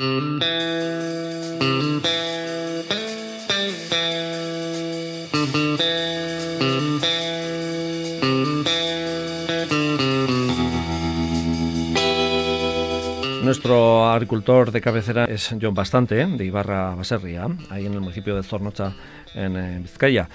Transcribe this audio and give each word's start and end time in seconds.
Nuestro 0.00 0.48
agricultor 14.08 14.72
de 14.72 14.80
cabecera 14.80 15.26
es 15.26 15.54
John 15.60 15.74
Bastante, 15.74 16.24
de 16.24 16.44
Ibarra 16.46 16.94
Baserria, 16.94 17.46
ahí 17.68 17.84
en 17.84 17.92
el 17.92 18.00
municipio 18.00 18.34
de 18.34 18.42
Zornocha, 18.42 18.94
en 19.34 19.56
eh, 19.58 19.80
Vizcaya 19.82 20.30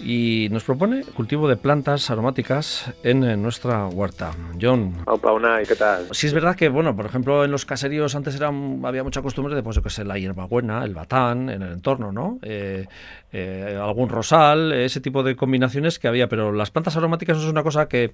y 0.00 0.48
nos 0.50 0.64
propone 0.64 1.02
cultivo 1.14 1.48
de 1.48 1.56
plantas 1.56 2.10
aromáticas 2.10 2.94
en, 3.02 3.20
nuestra 3.42 3.86
huerta. 3.86 4.32
John. 4.60 4.94
Opa, 5.06 5.32
una, 5.32 5.62
¿qué 5.62 5.74
tal? 5.74 6.06
Sí, 6.12 6.26
es 6.26 6.34
verdad 6.34 6.56
que, 6.56 6.68
bueno, 6.68 6.94
por 6.94 7.06
ejemplo, 7.06 7.44
en 7.44 7.50
los 7.50 7.64
caseríos 7.64 8.14
antes 8.14 8.36
era, 8.36 8.48
había 8.48 9.02
mucha 9.02 9.22
costumbre 9.22 9.54
de, 9.54 9.62
pues, 9.62 9.76
yo 9.76 9.82
que 9.82 9.90
sé, 9.90 10.04
la 10.04 10.18
hierbabuena, 10.18 10.84
el 10.84 10.94
batán 10.94 11.48
en 11.48 11.62
el 11.62 11.72
entorno, 11.72 12.12
¿no? 12.12 12.38
Eh, 12.42 12.86
eh, 13.32 13.78
algún 13.80 14.08
rosal, 14.08 14.72
ese 14.72 15.00
tipo 15.00 15.22
de 15.22 15.36
combinaciones 15.36 15.98
que 15.98 16.08
había, 16.08 16.28
pero 16.28 16.52
las 16.52 16.70
plantas 16.70 16.96
aromáticas 16.96 17.38
es 17.38 17.44
una 17.44 17.62
cosa 17.62 17.88
que 17.88 18.12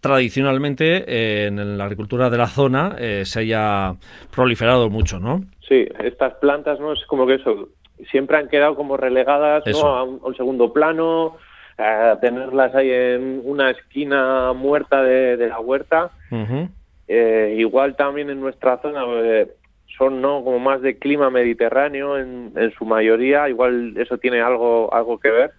tradicionalmente 0.00 1.04
eh, 1.06 1.46
en 1.46 1.78
la 1.78 1.84
agricultura 1.84 2.28
de 2.28 2.38
la 2.38 2.48
zona 2.48 2.96
se 3.24 3.40
haya 3.40 3.94
proliferado 4.34 4.90
mucho, 4.90 5.20
¿no? 5.20 5.44
Sí, 5.68 5.86
estas 6.02 6.34
plantas, 6.34 6.80
¿no? 6.80 6.92
Es 6.92 7.04
como 7.06 7.26
que 7.26 7.34
eso, 7.34 7.68
siempre 8.10 8.36
han 8.36 8.48
quedado 8.48 8.74
como 8.74 8.96
relegadas 8.96 9.64
a, 9.66 10.02
un, 10.02 10.34
segundo 10.36 10.72
plano, 10.72 11.36
a 11.78 12.18
tenerlas 12.20 12.74
ahí 12.74 12.90
en 12.90 13.40
una 13.44 13.70
esquina 13.70 14.52
muerta 14.52 15.02
de, 15.02 15.36
la 15.48 15.60
huerta. 15.60 16.10
Eh, 17.08 17.56
igual 17.58 17.96
también 17.96 18.30
en 18.30 18.40
nuestra 18.40 18.78
zona 18.80 19.04
eh, 19.06 19.48
son 19.98 20.22
no 20.22 20.42
como 20.44 20.58
más 20.58 20.80
de 20.80 20.98
clima 20.98 21.30
mediterráneo 21.30 22.18
en, 22.18 22.52
su 22.78 22.84
mayoría, 22.84 23.48
igual 23.48 23.94
eso 23.96 24.18
tiene 24.18 24.40
algo, 24.40 24.92
algo 24.94 25.18
que 25.18 25.30
ver. 25.30 25.50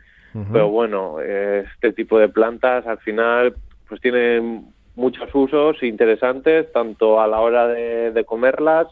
Pero 0.52 0.68
bueno, 0.70 1.18
eh, 1.22 1.64
este 1.76 1.94
tipo 1.94 2.18
de 2.18 2.28
plantas 2.28 2.88
al 2.88 2.98
final 2.98 3.54
pues 3.88 4.02
tienen 4.02 4.66
muchos 4.96 5.30
usos 5.32 5.84
interesantes, 5.84 6.72
tanto 6.72 7.22
a 7.22 7.28
la 7.28 7.40
hora 7.40 7.68
de, 7.68 8.24
comerlas, 8.26 8.88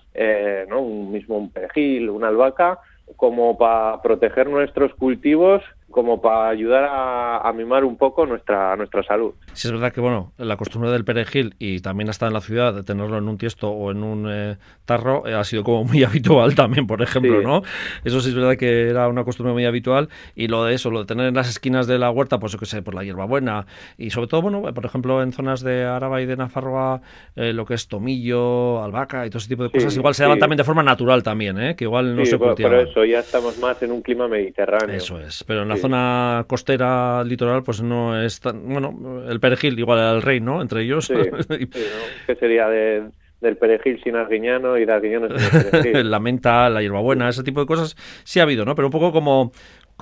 ¿no? 0.70 0.82
un 0.82 1.12
mismo 1.12 1.40
un 1.40 1.50
perejil, 1.50 2.12
una 2.12 2.28
albahaca, 2.28 2.78
como 3.16 3.58
para 3.58 4.02
proteger 4.02 4.50
nuestros 4.50 4.94
cultivos 4.96 5.62
como 5.92 6.22
para 6.22 6.50
ayudar 6.50 6.88
a, 6.90 7.52
mimar 7.54 7.84
un 7.84 7.98
poco 7.98 8.26
nuestra, 8.26 8.76
nuestra 8.78 9.04
salud. 9.04 9.34
Sí, 9.54 9.68
es 9.68 9.72
verdad 9.74 9.92
que 9.92 10.00
bueno, 10.00 10.32
la 10.38 10.56
costumbre 10.56 10.90
del 10.90 11.04
perejil 11.04 11.56
y 11.60 11.82
también 11.82 12.10
hasta 12.10 12.28
en 12.28 12.34
la 12.34 12.42
ciudad 12.42 12.74
de 12.74 12.84
tenerlo 12.84 13.18
en 13.18 13.28
un 13.28 13.38
tiesto 13.38 13.70
o 13.70 13.92
en 13.92 14.04
un 14.04 14.28
eh, 14.32 14.58
tarro 14.86 15.28
eh, 15.28 15.34
ha 15.34 15.44
sido 15.44 15.64
como 15.64 15.84
muy 15.84 16.04
habitual 16.06 16.56
también, 16.56 16.88
por 16.88 17.02
ejemplo, 17.02 17.42
¿no? 17.42 17.62
Eso 18.04 18.22
sí 18.22 18.30
es 18.30 18.36
verdad 18.36 18.56
que 18.56 18.90
era 18.90 19.08
una 19.08 19.24
costumbre 19.24 19.54
muy 19.54 19.66
habitual 19.66 20.10
y 20.36 20.48
lo 20.48 20.64
de 20.64 20.74
eso, 20.74 20.90
lo 20.90 21.00
de 21.00 21.06
tener 21.06 21.28
en 21.28 21.36
las 21.36 21.50
esquinas 21.50 21.88
de 21.88 22.00
la 22.00 22.10
huerta, 22.10 22.40
pues 22.40 22.54
yo 22.54 22.60
que 22.60 22.66
sé, 22.66 22.82
por 22.82 22.96
la 22.96 23.04
hierbabuena 23.04 23.66
y 23.98 24.10
sobre 24.10 24.28
todo, 24.28 24.42
bueno, 24.42 24.62
por 24.74 24.86
ejemplo, 24.86 25.22
en 25.22 25.34
zonas 25.34 25.62
de 25.62 25.84
Araba 25.84 26.22
y 26.22 26.26
de 26.26 26.38
Nafarroa, 26.38 27.02
eh, 27.36 27.54
lo 27.54 27.66
que 27.66 27.74
es 27.74 27.88
tomillo, 27.88 28.82
albahaca 28.82 29.26
y 29.26 29.30
todo 29.30 29.40
ese 29.40 29.50
tipo 29.50 29.64
de 29.64 29.72
cosas, 29.72 29.96
igual 29.96 30.16
se 30.16 30.24
daban 30.24 30.40
también 30.40 30.58
de 30.58 30.64
forma 30.64 30.84
natural 30.84 31.24
también, 31.24 31.60
¿eh? 31.60 31.76
Que 31.76 31.86
igual 31.86 32.16
no 32.16 32.26
se 32.26 32.38
cultivan. 32.38 32.72
Por 32.72 32.80
eso 32.80 33.06
ya 33.06 33.20
estamos 33.20 33.58
más 33.60 33.82
en 33.84 33.92
un 33.92 34.02
clima 34.02 34.28
mediterráneo. 34.28 34.96
Eso 34.96 35.20
es, 35.20 35.44
pero 35.44 35.64
en 35.64 35.70
la 35.70 35.78
zona 35.82 36.46
costera 36.48 37.24
litoral, 37.24 37.64
pues 37.64 37.82
no 37.82 38.22
es 38.22 38.40
tan. 38.40 38.68
Bueno, 38.68 39.24
el 39.28 39.40
perejil 39.40 39.78
igual 39.78 40.00
era 40.00 40.12
el 40.12 40.22
rey, 40.22 40.40
¿no? 40.40 40.62
Entre 40.62 40.84
ellos. 40.84 41.06
Sí, 41.06 41.14
¿Qué 42.28 42.36
sería 42.36 42.68
del 42.68 43.58
perejil 43.58 44.02
sin 44.04 44.16
arguiñano 44.16 44.78
y 44.78 44.86
de 44.86 44.94
arguiñano 44.94 45.28
sin 45.38 45.62
perejil? 45.72 46.10
la 46.10 46.20
menta, 46.20 46.70
la 46.70 46.82
hierbabuena, 46.82 47.30
ese 47.30 47.44
tipo 47.44 47.60
de 47.60 47.66
cosas 47.66 47.96
sí 48.24 48.40
ha 48.40 48.44
habido, 48.44 48.66
¿no? 48.66 48.76
Pero 48.76 48.88
un 48.88 48.92
poco 48.92 49.12
como 49.12 49.52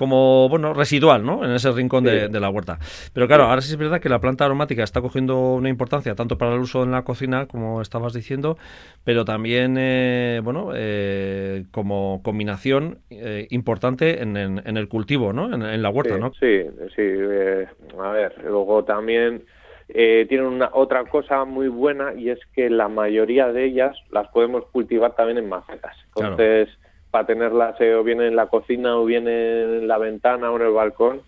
como 0.00 0.48
bueno 0.48 0.72
residual 0.72 1.26
¿no? 1.26 1.44
en 1.44 1.50
ese 1.50 1.70
rincón 1.72 2.04
de, 2.04 2.40
la 2.40 2.48
huerta. 2.48 2.78
Pero 3.12 3.26
claro, 3.26 3.44
ahora 3.44 3.60
sí 3.60 3.70
es 3.70 3.76
verdad 3.76 4.00
que 4.00 4.08
la 4.08 4.18
planta 4.18 4.46
aromática 4.46 4.82
está 4.82 5.02
cogiendo 5.02 5.52
una 5.52 5.68
importancia 5.68 6.14
tanto 6.14 6.38
para 6.38 6.54
el 6.54 6.60
uso 6.60 6.84
en 6.84 6.90
la 6.90 7.02
cocina, 7.02 7.44
como 7.44 7.82
estabas 7.82 8.14
diciendo, 8.14 8.56
pero 9.04 9.26
también 9.26 9.76
eh, 9.78 10.40
bueno 10.42 10.70
eh, 10.74 11.64
como 11.70 12.22
combinación 12.22 13.00
eh, 13.10 13.46
importante 13.50 14.22
en, 14.22 14.38
el 14.38 14.88
cultivo, 14.88 15.34
¿no? 15.34 15.52
en, 15.52 15.82
la 15.82 15.90
huerta. 15.90 16.14
Sí, 16.14 16.20
¿no? 16.20 16.32
sí, 16.32 16.64
sí. 16.96 17.98
a 17.98 18.10
ver, 18.10 18.42
luego 18.42 18.82
también... 18.84 19.44
tienen 19.92 20.46
una 20.46 20.70
otra 20.72 21.04
cosa 21.04 21.44
muy 21.44 21.68
buena 21.68 22.14
y 22.14 22.30
es 22.30 22.38
que 22.54 22.70
la 22.70 22.88
mayoría 22.88 23.52
de 23.52 23.64
ellas 23.66 23.98
las 24.10 24.28
podemos 24.28 24.64
cultivar 24.72 25.14
también 25.14 25.36
en 25.36 25.48
macetas. 25.50 25.94
Entonces, 26.16 26.70
para 27.10 27.26
tenerlas 27.26 27.76
o 27.80 28.04
bien 28.04 28.20
en 28.20 28.36
la 28.36 28.46
cocina 28.46 28.96
o 28.96 29.04
bien 29.04 29.26
en 29.28 29.88
la 29.88 29.98
ventana 29.98 30.50
o 30.50 30.56
en 30.56 30.66
el 30.66 30.72
balcón, 30.72 31.22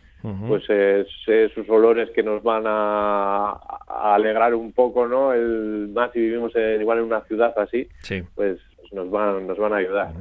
pues 0.46 0.62
es, 0.70 1.08
esos 1.26 1.68
olores 1.68 2.10
que 2.10 2.22
nos 2.22 2.42
van 2.42 2.64
a, 2.66 3.58
alegrar 3.88 4.54
un 4.54 4.72
poco, 4.72 5.08
¿no? 5.08 5.32
El, 5.32 5.90
más 5.92 6.12
si 6.12 6.20
vivimos 6.20 6.52
igual 6.80 6.98
en 6.98 7.04
una 7.04 7.22
ciudad 7.22 7.52
así, 7.58 7.88
pues 8.34 8.58
nos 8.92 9.10
van, 9.10 9.46
nos 9.46 9.58
van 9.58 9.72
a 9.72 9.76
ayudar. 9.76 10.12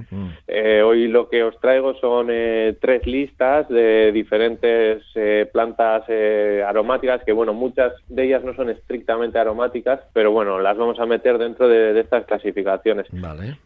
Eh, 0.47 0.81
hoy 0.81 1.07
lo 1.07 1.29
que 1.29 1.43
os 1.43 1.59
traigo 1.59 1.93
son 1.95 2.27
eh, 2.29 2.75
tres 2.79 3.05
listas 3.05 3.67
de 3.69 4.11
diferentes 4.11 5.03
eh, 5.15 5.49
plantas 5.51 6.03
aromáticas, 6.65 7.23
que 7.23 7.31
bueno, 7.31 7.53
muchas 7.53 7.93
de 8.07 8.23
ellas 8.23 8.43
no 8.43 8.53
son 8.55 8.69
estrictamente 8.69 9.39
aromáticas, 9.39 9.99
pero 10.13 10.31
bueno, 10.31 10.59
las 10.59 10.77
vamos 10.77 10.99
a 10.99 11.05
meter 11.05 11.37
dentro 11.37 11.67
de, 11.67 11.99
estas 11.99 12.25
clasificaciones. 12.25 13.07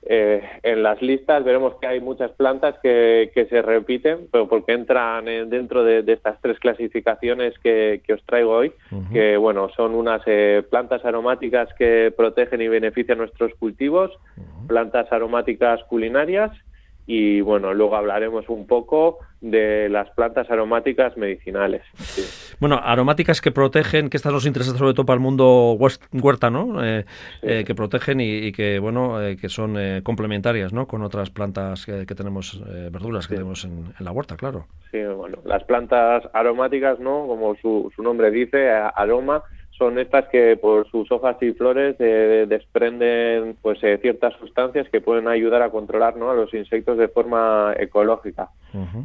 en 0.08 0.84
las 0.84 1.02
listas 1.02 1.44
veremos 1.44 1.76
que 1.76 1.88
hay 1.88 2.02
muchas 2.02 2.32
plantas 2.32 2.76
que, 2.82 3.32
que 3.34 3.46
se 3.46 3.62
repiten, 3.62 4.28
pero 4.32 4.48
porque 4.48 4.74
entran 4.74 5.26
dentro 5.50 5.84
de, 5.84 6.04
estas 6.08 6.40
tres 6.42 6.60
clasificaciones 6.60 7.58
que, 7.60 8.02
que 8.06 8.14
os 8.14 8.24
traigo 8.24 8.52
hoy, 8.52 8.74
que 9.12 9.38
bueno, 9.38 9.70
son 9.76 9.96
unas 9.96 10.22
plantas 10.70 11.04
aromáticas 11.06 11.70
que 11.78 12.14
protegen 12.16 12.62
y 12.62 12.68
benefician 12.68 13.18
nuestros 13.18 13.54
cultivos, 13.56 14.12
plantas 14.68 14.95
aromáticas 15.12 15.82
culinarias 15.90 16.52
y 17.08 17.42
bueno, 17.42 17.74
luego 17.74 17.96
hablaremos 17.96 18.50
un 18.50 18.66
poco 18.66 19.20
de 19.40 19.90
las 19.90 20.10
plantas 20.12 20.50
aromáticas 20.50 21.16
medicinales. 21.18 21.84
Bueno, 22.60 22.80
aromáticas 22.84 23.42
que 23.42 23.52
protegen, 23.52 24.10
que 24.10 24.18
estas 24.18 24.34
nos 24.34 24.48
interesan 24.48 24.76
sobre 24.76 24.94
todo 24.94 25.06
para 25.06 25.16
el 25.16 25.22
mundo 25.22 25.78
huerta, 26.14 26.50
¿no? 26.50 26.84
Eh, 26.84 27.06
eh, 27.44 27.64
que 27.64 27.76
protegen 27.76 28.22
y, 28.22 28.52
que, 28.52 28.80
bueno, 28.80 29.22
eh, 29.22 29.38
que 29.38 29.50
son 29.50 29.78
complementarias, 30.02 30.74
¿no? 30.74 30.88
Con 30.88 31.04
otras 31.04 31.30
plantas 31.30 31.86
que, 31.86 32.06
tenemos, 32.06 32.64
verduras 32.92 33.28
que 33.28 33.36
tenemos 33.36 33.66
en, 33.66 33.94
la 34.00 34.12
huerta, 34.12 34.36
claro. 34.36 34.66
Sí, 34.90 35.04
bueno, 35.04 35.38
las 35.46 35.64
plantas 35.66 36.24
aromáticas, 36.34 37.00
¿no? 37.00 37.28
Como 37.28 37.56
su, 37.58 37.92
su 37.96 38.02
nombre 38.02 38.32
dice, 38.32 38.72
aroma, 38.72 39.44
son 39.78 40.00
estas 40.00 40.28
que 40.30 40.58
por 40.58 40.90
sus 40.90 41.12
hojas 41.12 41.38
y 41.42 41.52
flores 41.52 41.96
eh, 42.00 42.46
desprenden 42.48 43.58
pues 43.62 43.84
eh, 43.84 43.98
ciertas 44.02 44.34
sustancias 44.40 44.88
que 44.90 45.02
pueden 45.02 45.28
ayudar 45.28 45.62
a 45.62 45.70
controlar 45.70 46.16
¿no? 46.16 46.32
a 46.32 46.36
los 46.36 46.54
insectos 46.54 46.98
de 46.98 47.08
forma 47.08 47.74
ecológica. 47.78 48.50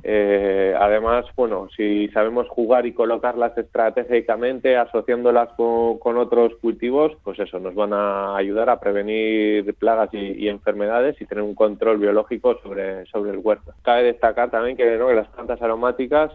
eh, 0.02 0.74
además, 0.78 1.26
bueno, 1.36 1.68
si 1.76 2.08
sabemos 2.08 2.48
jugar 2.48 2.86
y 2.86 2.92
colocarlas 2.92 3.56
estratégicamente, 3.56 4.76
asociándolas 4.76 5.50
con, 5.50 6.16
otros 6.16 6.54
cultivos, 6.60 7.12
pues 7.22 7.38
eso 7.38 7.58
nos 7.60 7.74
van 7.74 7.92
a 7.92 8.36
ayudar 8.36 8.68
a 8.68 8.80
prevenir 8.80 9.74
plagas 9.74 10.10
y, 10.12 10.48
enfermedades 10.48 11.20
y 11.20 11.26
tener 11.26 11.44
un 11.44 11.54
control 11.54 11.98
biológico 11.98 12.58
sobre, 12.62 13.06
sobre 13.06 13.30
el 13.30 13.38
huerto. 13.38 13.72
Cabe 13.82 14.02
destacar 14.02 14.50
también 14.50 14.76
que, 14.76 14.96
¿no? 14.96 15.08
que 15.08 15.14
las 15.14 15.28
plantas 15.28 15.62
aromáticas 15.62 16.32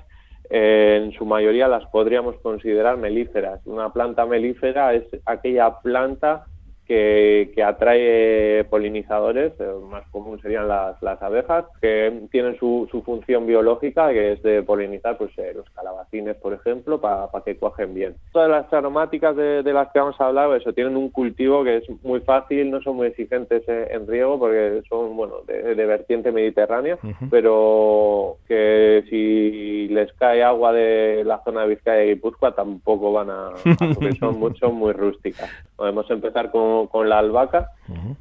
eh, 0.49 1.01
en 1.03 1.11
su 1.13 1.25
mayoría 1.25 1.67
las 1.67 1.85
podríamos 1.87 2.35
considerar 2.41 2.97
melíferas. 2.97 3.61
Una 3.65 3.91
planta 3.91 4.25
melífera 4.25 4.93
es 4.93 5.03
aquella 5.25 5.79
planta 5.79 6.45
que, 6.85 7.63
atrae 7.65 8.63
polinizadores, 8.69 9.53
más 9.89 10.07
común 10.09 10.39
serían 10.41 10.67
las, 10.67 11.01
las 11.01 11.21
abejas, 11.21 11.65
que 11.81 12.27
tienen 12.31 12.57
su, 12.57 12.87
su, 12.91 13.01
función 13.01 13.45
biológica, 13.45 14.09
que 14.09 14.33
es 14.33 14.43
de 14.43 14.61
polinizar 14.63 15.17
pues, 15.17 15.31
eh, 15.37 15.53
los 15.55 15.69
calabacines, 15.71 16.35
por 16.37 16.53
ejemplo, 16.53 17.01
para 17.01 17.29
que 17.43 17.57
cuajen 17.57 17.93
bien. 17.93 18.15
Todas 18.31 18.49
las 18.49 18.71
aromáticas 18.71 19.35
de, 19.35 19.63
las 19.63 19.91
que 19.91 19.99
vamos 19.99 20.19
a 20.19 20.27
hablar, 20.27 20.55
eso, 20.55 20.73
tienen 20.73 20.95
un 20.95 21.09
cultivo 21.09 21.63
que 21.63 21.77
es 21.77 22.03
muy 22.03 22.19
fácil, 22.21 22.69
no 22.71 22.81
son 22.81 22.97
muy 22.97 23.07
exigentes 23.07 23.63
eh, 23.67 23.87
en 23.91 24.07
riego, 24.07 24.39
porque 24.39 24.81
son 24.87 25.15
bueno 25.15 25.37
de, 25.47 25.85
vertiente 25.85 26.31
mediterránea, 26.31 26.97
pero 27.29 28.37
que 28.47 29.03
si 29.09 29.87
les 29.89 30.11
cae 30.13 30.43
agua 30.43 30.73
de 30.73 31.23
la 31.23 31.43
zona 31.43 31.61
de 31.61 31.69
Vizcaya 31.69 32.03
y 32.03 32.09
Guipúzcoa 32.09 32.55
tampoco 32.55 33.11
van 33.13 33.29
a, 33.29 33.49
porque 33.93 34.13
son, 34.13 34.39
mucho 34.39 34.71
muy 34.71 34.93
rústicas. 34.93 35.49
Podemos 35.75 36.09
empezar 36.09 36.51
con 36.51 36.74
con, 36.91 37.09
la 37.09 37.19
albahaca, 37.19 37.71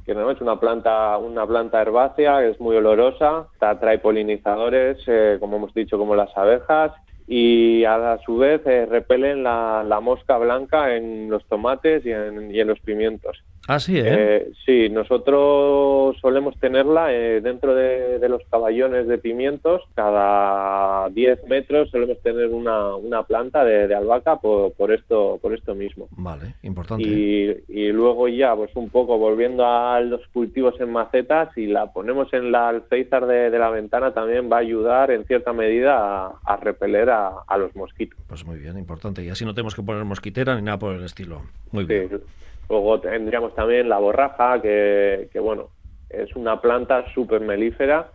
que 0.05 0.13
no 0.13 0.31
es 0.31 0.41
una 0.41 0.59
planta, 0.59 1.17
una 1.17 1.45
planta 1.45 1.81
herbácea, 1.81 2.43
es 2.43 2.59
muy 2.59 2.75
olorosa, 2.75 3.47
atrae 3.59 3.99
polinizadores, 3.99 4.97
eh, 5.07 5.37
como 5.39 5.57
hemos 5.57 5.73
dicho, 5.73 5.97
como 5.97 6.15
las 6.15 6.35
abejas, 6.37 6.91
y 7.27 7.83
a 7.85 8.19
su 8.23 8.37
vez 8.37 8.61
eh, 8.65 8.85
repelen 8.85 9.43
la, 9.43 9.99
mosca 10.01 10.37
blanca 10.37 10.95
en 10.95 11.29
los 11.29 11.43
tomates 11.45 12.05
y 12.05 12.11
en, 12.11 12.67
los 12.67 12.79
pimientos. 12.79 13.41
Ah, 13.67 13.79
sí, 13.79 13.97
¿eh? 13.97 14.03
Eh, 14.05 14.51
sí, 14.63 14.89
nosotros 14.89 16.15
solemos 16.21 16.55
tenerla 16.59 17.11
eh, 17.11 17.41
dentro 17.41 17.73
de, 17.73 18.19
de 18.19 18.29
los 18.29 18.43
caballones 18.51 19.07
de 19.07 19.17
pimientos. 19.17 19.81
Cada 19.95 21.09
10 21.09 21.47
metros 21.47 21.89
solemos 21.89 22.21
tener 22.21 22.49
una, 22.49 22.95
una 22.95 23.23
planta 23.23 23.63
de, 23.63 23.87
de 23.87 23.95
albahaca 23.95 24.35
por, 24.35 24.73
por 24.73 24.91
esto 24.91 25.39
por 25.41 25.55
esto 25.55 25.73
mismo. 25.73 26.07
Vale, 26.11 26.53
importante. 26.61 27.07
Y, 27.07 27.63
y 27.67 27.91
luego 27.91 28.27
ya, 28.27 28.55
pues 28.55 28.69
un 28.75 28.89
poco 28.89 29.17
volviendo 29.17 29.65
a 29.65 29.99
los 29.99 30.21
cultivos 30.27 30.79
en 30.79 30.91
macetas, 30.91 31.49
si 31.55 31.65
la 31.65 31.91
ponemos 31.91 32.31
en 32.33 32.51
la 32.51 32.69
alféizar 32.69 33.25
de, 33.25 33.49
de 33.49 33.57
la 33.57 33.71
ventana 33.71 34.13
también 34.13 34.51
va 34.51 34.57
a 34.57 34.59
ayudar 34.59 35.09
en 35.09 35.25
cierta 35.25 35.53
medida 35.53 35.97
a, 35.97 36.39
a 36.45 36.57
repeler 36.57 37.09
a, 37.15 37.43
a 37.47 37.57
los 37.57 37.75
mosquitos. 37.75 38.19
Pues 38.27 38.45
muy 38.45 38.59
bien, 38.59 38.77
importante. 38.77 39.23
Y 39.23 39.29
así 39.29 39.45
no 39.45 39.53
tenemos 39.53 39.75
que 39.75 39.83
poner 39.83 40.03
mosquitera 40.03 40.55
ni 40.55 40.61
nada 40.61 40.77
por 40.77 40.95
el 40.95 41.03
estilo. 41.03 41.41
Muy 41.71 41.85
bien. 41.85 42.09
Sí. 42.09 42.15
Luego 42.69 42.99
tendríamos 42.99 43.53
también 43.55 43.89
la 43.89 43.99
borraja, 43.99 44.61
que, 44.61 45.29
que 45.31 45.39
bueno, 45.39 45.69
es 46.09 46.35
una 46.35 46.59
planta 46.61 47.05
súper 47.13 47.41
melífera 47.41 48.11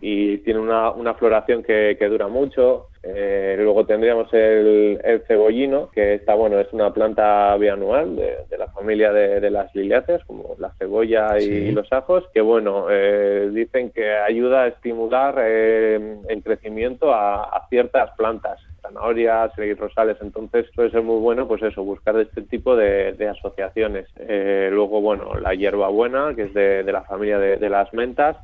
y 0.00 0.38
tiene 0.38 0.60
una, 0.60 0.90
una 0.90 1.14
floración 1.14 1.62
que, 1.64 1.96
que 1.98 2.08
dura 2.08 2.28
mucho. 2.28 2.86
Eh, 3.08 3.56
luego 3.58 3.86
tendríamos 3.86 4.32
el, 4.34 5.00
el 5.04 5.20
cebollino, 5.28 5.90
que 5.90 6.14
está, 6.14 6.34
bueno, 6.34 6.58
es 6.58 6.72
una 6.72 6.92
planta 6.92 7.56
bianual 7.56 8.16
de, 8.16 8.38
de 8.50 8.58
la 8.58 8.66
familia 8.68 9.12
de, 9.12 9.38
de 9.40 9.50
las 9.50 9.72
liliáceas, 9.74 10.24
como 10.24 10.56
la 10.58 10.72
cebolla 10.78 11.38
y 11.38 11.42
Sí. 11.46 11.72
los 11.72 11.92
ajos, 11.92 12.24
que 12.34 12.40
bueno, 12.40 12.86
eh, 12.90 13.48
dicen 13.52 13.90
que 13.90 14.10
ayuda 14.12 14.64
a 14.64 14.66
estimular 14.68 15.36
eh, 15.38 16.16
el 16.28 16.42
crecimiento 16.42 17.12
a, 17.14 17.44
a 17.44 17.68
ciertas 17.68 18.10
plantas 18.16 18.58
zanahorias 18.82 19.52
y 19.58 19.74
rosales, 19.74 20.16
entonces 20.20 20.66
puede 20.74 20.90
ser 20.90 21.02
muy 21.02 21.20
bueno, 21.20 21.46
pues 21.48 21.62
eso, 21.62 21.82
buscar 21.84 22.18
este 22.18 22.42
tipo 22.42 22.76
de, 22.76 23.12
de 23.12 23.28
asociaciones. 23.28 24.06
Eh, 24.18 24.68
luego, 24.72 25.00
bueno, 25.00 25.36
la 25.40 25.54
hierbabuena, 25.54 26.34
que 26.34 26.42
es 26.42 26.54
de, 26.54 26.82
de 26.82 26.92
la 26.92 27.02
familia 27.02 27.38
de, 27.38 27.56
de 27.56 27.68
las 27.68 27.92
mentas, 27.92 28.36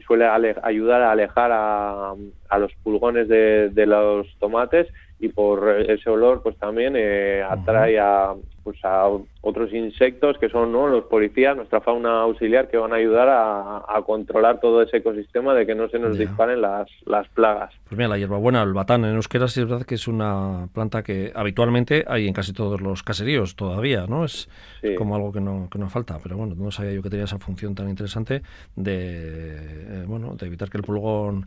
y 0.00 0.02
suele 0.02 0.24
ale- 0.24 0.56
ayudar 0.62 1.02
a 1.02 1.12
alejar 1.12 1.50
a, 1.52 2.14
a 2.48 2.58
los 2.58 2.72
pulgones 2.82 3.28
de, 3.28 3.68
de 3.70 3.86
los 3.86 4.26
tomates 4.38 4.88
y 5.18 5.28
por 5.28 5.68
ese 5.68 6.08
olor 6.08 6.42
pues 6.42 6.56
también 6.56 6.94
eh, 6.96 7.44
atrae 7.46 7.98
a, 7.98 8.34
pues 8.62 8.78
a 8.84 9.08
otros 9.42 9.72
insectos 9.72 10.36
que 10.38 10.48
son 10.48 10.70
¿no? 10.72 10.86
los 10.86 11.04
policías, 11.04 11.56
nuestra 11.56 11.80
fauna 11.80 12.20
auxiliar 12.22 12.68
que 12.68 12.76
van 12.76 12.92
a 12.92 12.96
ayudar 12.96 13.28
a, 13.28 13.78
a 13.88 14.02
controlar 14.04 14.60
todo 14.60 14.82
ese 14.82 14.98
ecosistema 14.98 15.54
de 15.54 15.66
que 15.66 15.74
no 15.74 15.88
se 15.88 15.98
nos 15.98 16.18
disparen 16.18 16.60
las, 16.60 16.88
las 17.06 17.26
plagas. 17.28 17.72
Pues 17.88 17.96
mira, 17.96 18.08
la 18.08 18.18
hierbabuena, 18.18 18.62
el 18.62 18.72
batán 18.72 19.04
en 19.04 19.14
euskera, 19.14 19.48
sí 19.48 19.60
es 19.60 19.66
verdad 19.68 19.86
que 19.86 19.94
es 19.94 20.06
una 20.08 20.68
planta 20.74 21.02
que 21.02 21.32
habitualmente 21.34 22.04
hay 22.06 22.26
en 22.28 22.34
casi 22.34 22.52
todos 22.52 22.80
los 22.80 23.02
caseríos 23.02 23.56
todavía, 23.56 24.06
¿no? 24.06 24.24
Es 24.24 24.48
Sí. 24.82 24.94
como 24.94 25.14
algo 25.14 25.30
que 25.30 25.40
no, 25.42 25.68
que 25.70 25.78
no 25.78 25.90
falta, 25.90 26.18
pero 26.22 26.38
bueno, 26.38 26.54
no 26.56 26.70
sabía 26.70 26.92
yo 26.92 27.02
que 27.02 27.10
tenía 27.10 27.24
esa 27.26 27.38
función 27.38 27.74
tan 27.74 27.88
interesante 27.90 28.40
de, 28.76 30.02
eh, 30.02 30.04
bueno, 30.06 30.34
de 30.36 30.46
evitar 30.46 30.70
que 30.70 30.78
el 30.78 30.82
pulgón 30.84 31.46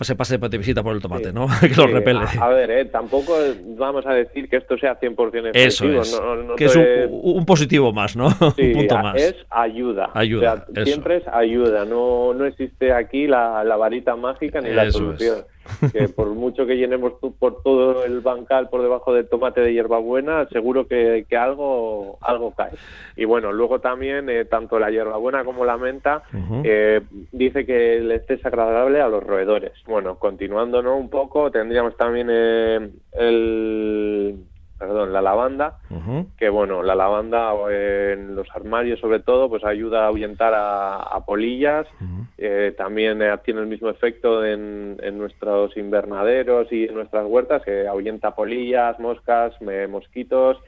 se 0.00 0.14
pase 0.16 0.38
de 0.38 0.58
visita 0.58 0.82
por 0.82 0.94
el 0.94 1.02
tomate, 1.02 1.30
Sí. 1.30 1.34
¿no? 1.34 1.46
que 1.60 1.74
lo 1.76 1.86
repele. 1.88 2.20
A, 2.40 2.44
a 2.44 2.48
ver, 2.48 2.70
eh, 2.70 2.84
tampoco 2.86 3.34
vamos 3.76 4.06
a 4.06 4.14
decir 4.14 4.48
que 4.48 4.56
esto 4.56 4.76
sea 4.78 4.98
100% 4.98 5.50
Eso 5.54 5.84
efectivo. 5.84 6.02
es, 6.02 6.20
no- 6.20 6.31
no 6.36 6.56
que 6.56 6.64
es 6.66 6.76
un, 6.76 6.84
un 7.10 7.46
positivo 7.46 7.92
más, 7.92 8.16
¿no? 8.16 8.28
Sí, 8.56 8.62
un 8.68 8.72
punto 8.72 8.98
más. 8.98 9.16
es 9.16 9.34
ayuda. 9.50 10.10
Ayuda, 10.14 10.54
O 10.54 10.56
sea, 10.56 10.82
eso. 10.82 10.84
siempre 10.84 11.16
es 11.18 11.28
ayuda. 11.28 11.84
No, 11.84 12.34
no 12.34 12.44
existe 12.44 12.92
aquí 12.92 13.26
la, 13.26 13.64
la 13.64 13.76
varita 13.76 14.16
mágica 14.16 14.60
ni 14.60 14.70
la 14.70 14.90
solución. 14.90 15.44
Que 15.92 16.08
por 16.08 16.26
mucho 16.30 16.66
que 16.66 16.74
llenemos 16.76 17.20
tu- 17.20 17.36
por 17.36 17.62
todo 17.62 18.04
el 18.04 18.18
bancal 18.20 18.68
por 18.68 18.82
debajo 18.82 19.14
del 19.14 19.28
tomate 19.28 19.60
de 19.60 19.72
hierbabuena, 19.72 20.48
seguro 20.48 20.88
que, 20.88 21.24
que 21.28 21.36
algo, 21.36 22.18
algo 22.20 22.52
cae. 22.52 22.72
Y 23.16 23.26
bueno, 23.26 23.52
luego 23.52 23.78
también, 23.80 24.28
eh, 24.28 24.44
tanto 24.44 24.80
la 24.80 24.90
hierbabuena 24.90 25.44
como 25.44 25.64
la 25.64 25.76
menta, 25.78 26.24
eh, 26.64 27.00
dice 27.30 27.64
que 27.64 27.98
el 27.98 28.10
esté 28.10 28.34
es 28.34 28.44
agradable 28.44 29.00
a 29.00 29.08
los 29.08 29.22
roedores. 29.22 29.70
Bueno, 29.86 30.16
continuando 30.18 30.82
¿no? 30.82 30.96
un 30.96 31.08
poco, 31.08 31.52
tendríamos 31.52 31.96
también 31.96 32.26
eh, 32.28 32.90
el, 33.12 34.34
perdón, 34.82 35.12
la 35.12 35.22
lavanda, 35.22 35.76
que 36.36 36.48
bueno, 36.48 36.82
la 36.82 36.94
lavanda 36.96 37.52
en 37.70 38.34
los 38.34 38.48
armarios 38.54 38.98
sobre 38.98 39.20
todo, 39.20 39.48
pues 39.48 39.62
ayuda 39.64 40.02
a 40.02 40.06
ahuyentar 40.08 40.52
a, 40.54 40.96
a 40.96 41.24
polillas, 41.24 41.86
eh, 42.36 42.74
también 42.76 43.22
eh, 43.22 43.32
tiene 43.44 43.60
el 43.60 43.68
mismo 43.68 43.88
efecto 43.88 44.44
en, 44.44 44.96
en 45.00 45.18
nuestros 45.18 45.76
invernaderos 45.76 46.66
y 46.72 46.86
en 46.86 46.94
nuestras 46.94 47.24
huertas, 47.26 47.62
que 47.62 47.86
ahuyenta 47.86 48.34
polillas, 48.34 48.98
moscas, 48.98 49.52
me- 49.60 49.86
mosquitos. 49.86 50.58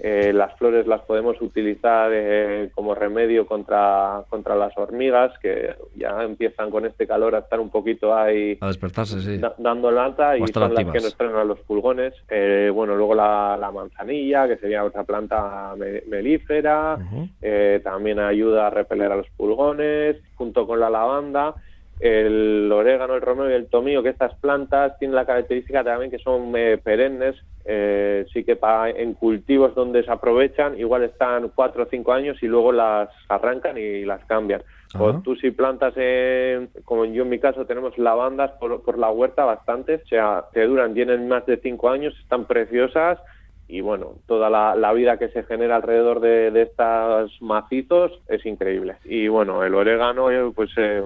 Eh, 0.00 0.32
las 0.32 0.56
flores 0.56 0.86
las 0.86 1.00
podemos 1.02 1.40
utilizar 1.40 2.10
eh, 2.14 2.70
como 2.74 2.94
remedio 2.94 3.46
contra, 3.46 4.22
contra 4.28 4.54
las 4.54 4.76
hormigas, 4.78 5.36
que 5.40 5.74
ya 5.96 6.22
empiezan 6.22 6.70
con 6.70 6.86
este 6.86 7.06
calor 7.06 7.34
a 7.34 7.40
estar 7.40 7.58
un 7.58 7.70
poquito 7.70 8.14
ahí 8.14 8.56
A 8.60 8.68
despertarse, 8.68 9.20
sí. 9.20 9.38
da- 9.38 9.54
dando 9.58 9.90
lata 9.90 10.36
y 10.36 10.40
son 10.52 10.74
las 10.74 10.84
que 10.92 11.00
nos 11.00 11.16
traen 11.16 11.34
a 11.36 11.44
los 11.44 11.58
pulgones. 11.60 12.14
Eh, 12.30 12.70
bueno, 12.72 12.94
luego 12.94 13.14
la, 13.14 13.56
la 13.60 13.72
manzanilla, 13.72 14.46
que 14.46 14.56
sería 14.58 14.84
otra 14.84 15.02
planta 15.04 15.74
me- 15.76 16.02
melífera, 16.08 16.96
eh, 17.42 17.80
también 17.82 18.20
ayuda 18.20 18.68
a 18.68 18.70
repeler 18.70 19.10
a 19.10 19.16
los 19.16 19.28
pulgones, 19.36 20.16
junto 20.36 20.66
con 20.66 20.78
la 20.80 20.90
lavanda. 20.90 21.54
El 22.00 22.70
orégano, 22.72 23.14
el 23.14 23.20
romero 23.22 23.50
y 23.50 23.54
el 23.54 23.68
tomillo, 23.68 24.02
que 24.02 24.10
estas 24.10 24.34
plantas 24.36 24.96
tienen 24.98 25.16
la 25.16 25.26
característica 25.26 25.82
también 25.82 26.10
que 26.10 26.18
son 26.18 26.52
eh, 26.56 26.78
perennes, 26.78 27.36
eh, 27.64 28.24
sí 28.32 28.44
que 28.44 28.58
en 28.96 29.14
cultivos 29.14 29.74
donde 29.74 30.02
se 30.04 30.10
aprovechan, 30.10 30.78
igual 30.78 31.02
están 31.02 31.50
cuatro 31.54 31.82
o 31.82 31.86
cinco 31.90 32.12
años 32.12 32.36
y 32.42 32.46
luego 32.46 32.72
las 32.72 33.08
arrancan 33.28 33.76
y 33.78 34.04
las 34.04 34.24
cambian. 34.26 34.62
O 34.98 35.20
tú 35.22 35.36
si 35.36 35.50
plantas, 35.50 35.92
en- 35.96 36.70
como 36.84 37.04
yo 37.04 37.22
en 37.24 37.28
mi 37.28 37.38
caso 37.38 37.66
tenemos 37.66 37.96
lavandas 37.98 38.52
por, 38.52 38.82
por 38.82 38.98
la 38.98 39.10
huerta 39.10 39.44
bastantes, 39.44 40.02
o 40.02 40.06
sea, 40.06 40.46
te 40.52 40.64
duran, 40.66 40.94
tienen 40.94 41.28
más 41.28 41.44
de 41.46 41.58
cinco 41.58 41.90
años, 41.90 42.14
están 42.20 42.46
preciosas 42.46 43.18
y 43.66 43.82
bueno, 43.82 44.14
toda 44.26 44.48
la, 44.48 44.74
la 44.74 44.92
vida 44.94 45.18
que 45.18 45.28
se 45.28 45.42
genera 45.42 45.76
alrededor 45.76 46.20
de, 46.20 46.50
de 46.50 46.62
estos 46.62 47.36
macizos 47.42 48.12
es 48.28 48.44
increíble. 48.46 48.96
Y 49.04 49.28
bueno, 49.28 49.62
el 49.62 49.74
orégano, 49.74 50.30
eh, 50.30 50.50
pues 50.56 50.70
eh, 50.78 51.02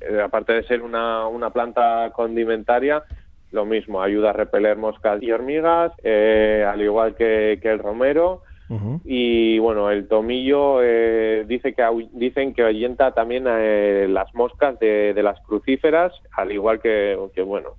eh, 0.00 0.20
aparte 0.22 0.52
de 0.52 0.62
ser 0.64 0.82
una, 0.82 1.26
una 1.28 1.50
planta 1.50 2.10
condimentaria, 2.14 3.02
lo 3.52 3.64
mismo, 3.64 4.02
ayuda 4.02 4.30
a 4.30 4.32
repeler 4.34 4.76
moscas 4.76 5.22
y 5.22 5.32
hormigas, 5.32 5.92
eh, 6.02 6.66
al 6.68 6.82
igual 6.82 7.14
que, 7.14 7.58
que 7.62 7.70
el 7.70 7.78
romero. 7.78 8.42
Y 9.02 9.58
bueno, 9.60 9.90
el 9.90 10.08
tomillo 10.08 10.80
eh, 10.82 11.44
dice 11.48 11.72
que 11.72 11.82
dicen 12.12 12.52
que 12.52 12.62
ahuyenta 12.64 13.12
también 13.12 13.46
eh, 13.48 14.06
las 14.10 14.34
moscas 14.34 14.78
de, 14.78 15.14
de 15.14 15.22
las 15.22 15.40
crucíferas, 15.40 16.12
al 16.32 16.52
igual 16.52 16.78
que, 16.78 17.18
que 17.34 17.40
bueno, 17.40 17.70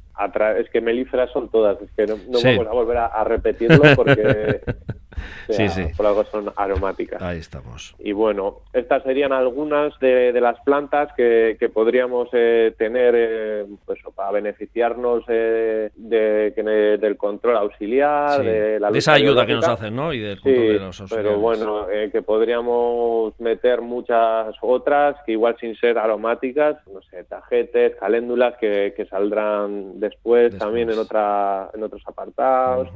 es 0.58 0.67
que 0.72 0.82
melíferas 0.82 1.29
son 1.32 1.50
todas, 1.50 1.79
es 1.79 1.91
que 1.91 2.08
no, 2.08 2.15
no 2.27 2.39
Sí. 2.39 2.48
vamos 2.58 2.65
a 2.65 2.74
volver 2.74 2.98
a, 2.98 3.05
a 3.05 3.24
repetirlo 3.24 3.84
porque 3.96 4.62
o 5.49 5.53
sea, 5.53 5.69
Sí, 5.69 5.83
sí. 5.88 5.93
por 5.95 6.05
algo 6.05 6.23
son 6.25 6.51
aromáticas. 6.55 7.21
Ahí 7.21 7.39
estamos. 7.39 7.95
Y 7.99 8.11
bueno, 8.11 8.59
estas 8.73 9.03
serían 9.03 9.31
algunas 9.33 9.97
de, 9.99 10.31
de 10.31 10.41
las 10.41 10.59
plantas 10.61 11.11
que, 11.15 11.57
que 11.59 11.69
podríamos 11.69 12.29
eh, 12.33 12.73
tener 12.77 13.13
eh, 13.17 13.65
pues, 13.85 13.99
para 14.15 14.31
beneficiarnos 14.31 15.23
eh, 15.27 15.89
de, 15.95 16.97
del 16.99 17.17
control 17.17 17.57
auxiliar, 17.57 18.39
Sí. 18.41 18.45
de 18.45 18.79
la 18.79 18.89
esa 18.89 19.13
ayuda 19.13 19.45
que 19.45 19.53
nos 19.53 19.67
hacen, 19.67 19.95
¿no? 19.95 20.13
Y 20.13 20.19
del 20.19 20.38
Sí, 20.38 20.43
control 20.43 20.67
de 20.67 20.79
los 20.79 20.97
pero 21.09 21.31
auxiliares. 21.31 21.39
bueno, 21.41 21.89
eh, 21.89 22.09
que 22.11 22.21
podríamos 22.21 23.39
meter 23.39 23.81
muchas 23.81 24.55
otras 24.61 25.15
que 25.25 25.31
igual 25.33 25.55
sin 25.59 25.75
ser 25.75 25.97
aromáticas, 25.97 26.77
no 26.88 27.01
sé, 27.03 27.23
tajetes, 27.23 27.95
caléndulas 27.95 28.55
que, 28.59 28.93
que 28.95 29.05
saldrán 29.05 29.99
después, 29.99 30.51
Después. 30.51 30.57
también 30.59 30.89
en 30.91 30.99
otra 30.99 31.69
en 31.73 31.83
otros 31.83 32.03
apartados. 32.05 32.89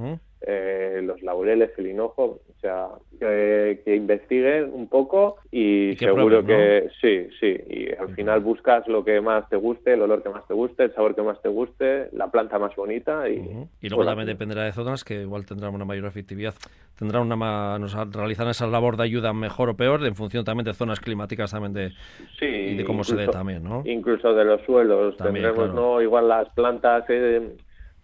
Eh, 0.45 1.01
los 1.03 1.21
laureles, 1.21 1.71
el 1.77 1.87
hinojo, 1.87 2.41
o 2.47 2.59
sea, 2.59 2.87
que, 3.19 3.81
que 3.85 3.95
investiguen 3.95 4.71
un 4.73 4.87
poco 4.87 5.37
y, 5.51 5.91
Y 5.91 5.95
que 5.95 6.05
seguro 6.05 6.43
prueben, 6.43 6.89
que 6.89 6.89
sí, 7.01 7.35
sí, 7.39 7.57
y 7.69 7.93
al 7.93 8.13
final 8.15 8.41
buscas 8.41 8.87
lo 8.87 9.03
que 9.03 9.21
más 9.21 9.47
te 9.49 9.55
guste, 9.55 9.93
el 9.93 10.01
olor 10.01 10.21
que 10.21 10.29
más 10.29 10.45
te 10.47 10.53
guste, 10.53 10.83
el 10.83 10.93
sabor 10.93 11.15
que 11.15 11.21
más 11.21 11.41
te 11.41 11.49
guste, 11.49 12.09
la 12.11 12.29
planta 12.29 12.59
más 12.59 12.75
bonita 12.75 13.29
y, 13.29 13.67
luego 13.89 14.05
también 14.05 14.27
dependerá 14.27 14.63
de 14.63 14.71
zonas 14.71 15.03
que 15.03 15.21
igual 15.21 15.45
tendrán 15.45 15.73
una 15.73 15.85
mayor 15.85 16.05
efectividad, 16.05 16.53
tendrán 16.97 17.23
una 17.23 17.35
ma- 17.35 17.77
nos 17.79 17.93
realizarán 18.13 18.51
esa 18.51 18.67
labor 18.67 18.97
de 18.97 19.03
ayuda 19.03 19.33
mejor 19.33 19.69
o 19.69 19.75
peor 19.75 20.05
en 20.05 20.15
función 20.15 20.43
también 20.43 20.65
de 20.65 20.73
zonas 20.73 20.99
climáticas 20.99 21.51
también 21.51 21.73
de, 21.73 21.91
Sí, 22.39 22.45
y 22.45 22.75
de 22.75 22.83
cómo 22.83 23.03
se 23.03 23.15
dé 23.15 23.27
también, 23.27 23.63
¿no? 23.63 23.83
Incluso 23.85 24.33
de 24.33 24.45
los 24.45 24.61
suelos. 24.61 25.15
También, 25.17 25.45
Tendremos, 25.45 25.71
claro. 25.73 25.93
¿no? 25.93 26.01
Igual 26.01 26.27
las 26.27 26.49
plantas, 26.49 27.05
eh, 27.09 27.55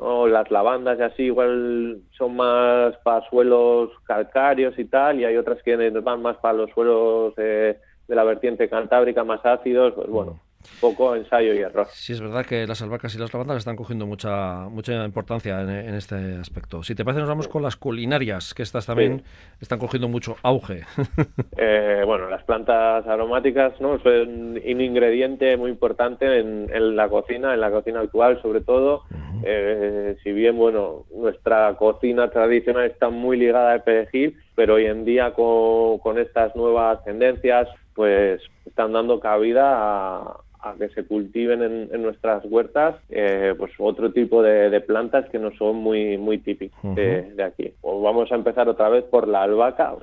o 0.01 0.27
las 0.27 0.49
lavandas 0.49 0.97
y 0.97 1.01
así, 1.01 1.23
igual 1.23 2.01
son 2.17 2.37
más 2.37 2.95
para 3.03 3.27
suelos 3.29 3.91
calcáreos 4.05 4.77
y 4.79 4.85
tal, 4.85 5.19
y 5.19 5.25
hay 5.25 5.35
otras 5.35 5.61
que 5.61 5.75
van 5.89 6.21
más 6.21 6.37
para 6.37 6.53
los 6.53 6.69
suelos 6.71 7.33
eh, 7.37 7.77
de 8.07 8.15
la 8.15 8.23
vertiente 8.23 8.69
cantábrica, 8.69 9.23
más 9.25 9.45
ácidos. 9.45 9.93
Pues 9.93 10.07
bueno, 10.07 10.39
poco 10.81 11.15
ensayo 11.15 11.53
y 11.53 11.59
error. 11.59 11.87
Sí, 11.91 12.13
es 12.13 12.21
verdad 12.21 12.45
que 12.45 12.67
las 12.67 12.81
albahacas 12.81 13.15
y 13.15 13.17
las 13.17 13.33
lavandas 13.33 13.57
están 13.57 13.75
cogiendo 13.75 14.05
mucha 14.05 14.67
mucha 14.69 15.03
importancia 15.05 15.61
en, 15.61 15.95
este 15.95 16.35
aspecto. 16.35 16.83
Si 16.83 16.95
te 16.95 17.03
parece, 17.03 17.21
nos 17.21 17.29
vamos 17.29 17.47
con 17.47 17.63
las 17.63 17.75
culinarias, 17.75 18.53
que 18.53 18.63
estas 18.63 18.85
también 18.85 19.23
están 19.61 19.79
cogiendo 19.79 20.07
mucho 20.07 20.35
auge. 20.43 20.83
Eh, 21.61 22.03
bueno, 22.05 22.29
las 22.29 22.43
plantas 22.43 23.05
aromáticas 23.05 23.79
¿no? 23.81 23.99
son 23.99 24.57
un 24.57 24.81
ingrediente 24.81 25.57
muy 25.57 25.71
importante 25.71 26.39
en, 26.39 26.95
la 26.95 27.09
cocina, 27.09 27.53
en 27.53 27.59
la 27.59 27.69
cocina 27.69 27.99
actual 27.99 28.41
sobre 28.41 28.61
todo. 28.61 29.03
Eh, 29.43 30.15
si 30.23 30.31
bien, 30.31 30.57
bueno, 30.57 31.05
nuestra 31.13 31.75
cocina 31.75 32.29
tradicional 32.29 32.85
está 32.85 33.09
muy 33.09 33.37
ligada 33.37 33.73
al 33.73 33.83
perejil, 33.83 34.37
pero 34.55 34.75
hoy 34.75 34.85
en 34.85 35.03
día 35.05 35.33
con, 35.33 35.99
con 35.99 36.17
estas 36.17 36.55
nuevas 36.55 37.03
tendencias, 37.03 37.67
pues 37.99 38.41
están 38.65 38.93
dando 38.93 39.19
cabida 39.19 39.73
a, 39.75 40.37
a 40.61 40.73
que 40.75 40.87
se 40.87 41.03
cultiven 41.03 41.61
en, 41.91 42.01
nuestras 42.01 42.45
huertas 42.45 42.95
eh, 43.09 43.53
pues 43.57 43.73
otro 43.77 44.13
tipo 44.13 44.41
de, 44.41 44.79
plantas 44.79 45.29
que 45.29 45.37
no 45.37 45.51
son 45.57 45.75
muy 45.75 46.17
muy 46.17 46.37
típicos 46.37 46.95
de, 46.95 47.43
aquí. 47.43 47.73
Pues 47.81 48.01
vamos 48.01 48.31
a 48.31 48.35
empezar 48.35 48.69
otra 48.69 48.87
vez 48.87 49.03
por 49.03 49.27
la 49.27 49.43
albahaca. 49.43 49.95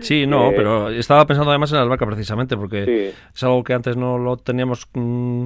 Sí, 0.00 0.26
no, 0.26 0.50
eh, 0.50 0.54
pero 0.56 0.88
estaba 0.88 1.26
pensando 1.26 1.50
además 1.50 1.70
en 1.70 1.76
la 1.76 1.82
albahaca 1.82 2.06
precisamente 2.06 2.56
porque 2.56 3.12
es 3.34 3.42
algo 3.42 3.62
que 3.62 3.72
antes 3.72 3.96
no 3.96 4.18
lo 4.18 4.36
teníamos 4.36 4.88
mm, 4.94 5.44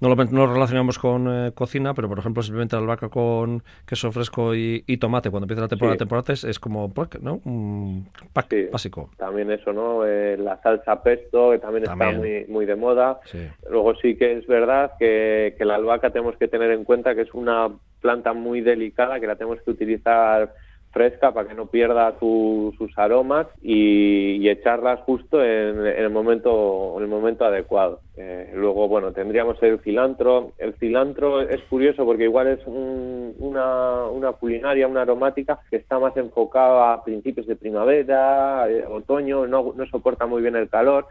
no 0.00 0.08
lo, 0.08 0.16
no 0.16 0.52
relacionamos 0.52 0.98
con 0.98 1.28
eh, 1.28 1.52
cocina, 1.52 1.94
pero 1.94 2.08
por 2.08 2.18
ejemplo 2.18 2.42
simplemente 2.42 2.76
la 2.76 2.82
albahaca 2.82 3.08
con 3.08 3.62
queso 3.86 4.10
fresco 4.12 4.54
y, 4.54 4.82
tomate 4.98 5.30
cuando 5.30 5.44
empieza 5.44 5.62
la 5.62 5.68
temporada 5.68 5.94
de 5.94 5.98
temporadas 5.98 6.44
es 6.44 6.60
como 6.60 6.92
¿no? 7.20 7.40
un 7.44 8.08
pack 8.32 8.70
básico. 8.70 9.10
También 9.16 9.50
eso, 9.50 9.72
¿no? 9.72 10.04
la 10.04 10.60
salsa 10.62 11.02
pesto 11.02 11.50
que 11.50 11.58
también, 11.58 11.84
está 11.84 12.10
muy, 12.12 12.44
muy 12.48 12.66
de 12.66 12.76
moda. 12.76 13.20
Luego 13.68 13.94
sí 13.96 14.16
que 14.16 14.38
es 14.38 14.46
verdad 14.46 14.92
que, 14.98 15.54
que 15.58 15.64
la 15.64 15.76
albahaca 15.76 16.10
tenemos 16.10 16.36
que 16.36 16.48
tener 16.48 16.70
en 16.70 16.84
cuenta 16.84 17.14
que 17.14 17.22
es 17.22 17.34
una 17.34 17.70
planta 18.02 18.34
muy 18.34 18.60
delicada, 18.60 19.18
que 19.18 19.26
la 19.26 19.36
tenemos 19.36 19.60
que 19.62 19.70
utilizar 19.70 20.52
fresca 20.92 21.32
para 21.32 21.48
que 21.48 21.54
no 21.54 21.66
pierda 21.66 22.14
sus 22.20 22.74
aromas 22.96 23.46
y, 23.62 24.48
echarlas 24.52 25.00
justo 25.00 25.42
en, 25.42 25.86
el 25.86 26.10
momento 26.10 26.94
en 26.98 27.04
el 27.04 27.08
momento 27.08 27.44
adecuado. 27.44 28.00
Eh, 28.16 28.52
luego, 28.54 28.86
bueno, 28.86 29.12
tendríamos 29.12 29.62
el 29.62 29.78
cilantro. 29.80 30.52
El 30.58 30.74
cilantro 30.74 31.40
es 31.40 31.62
curioso 31.62 32.04
porque 32.04 32.24
igual 32.24 32.48
es 32.48 32.60
una, 32.66 34.04
una 34.04 34.32
culinaria, 34.32 34.86
una 34.86 35.02
aromática 35.02 35.60
que 35.70 35.76
está 35.76 35.98
más 35.98 36.14
enfocada 36.18 36.92
a 36.92 37.02
principios 37.02 37.46
de 37.46 37.56
primavera, 37.56 38.68
eh, 38.68 38.84
otoño, 38.86 39.46
no, 39.46 39.72
no 39.74 39.86
soporta 39.86 40.26
muy 40.26 40.42
bien 40.42 40.56
el 40.56 40.68
calor, 40.68 41.06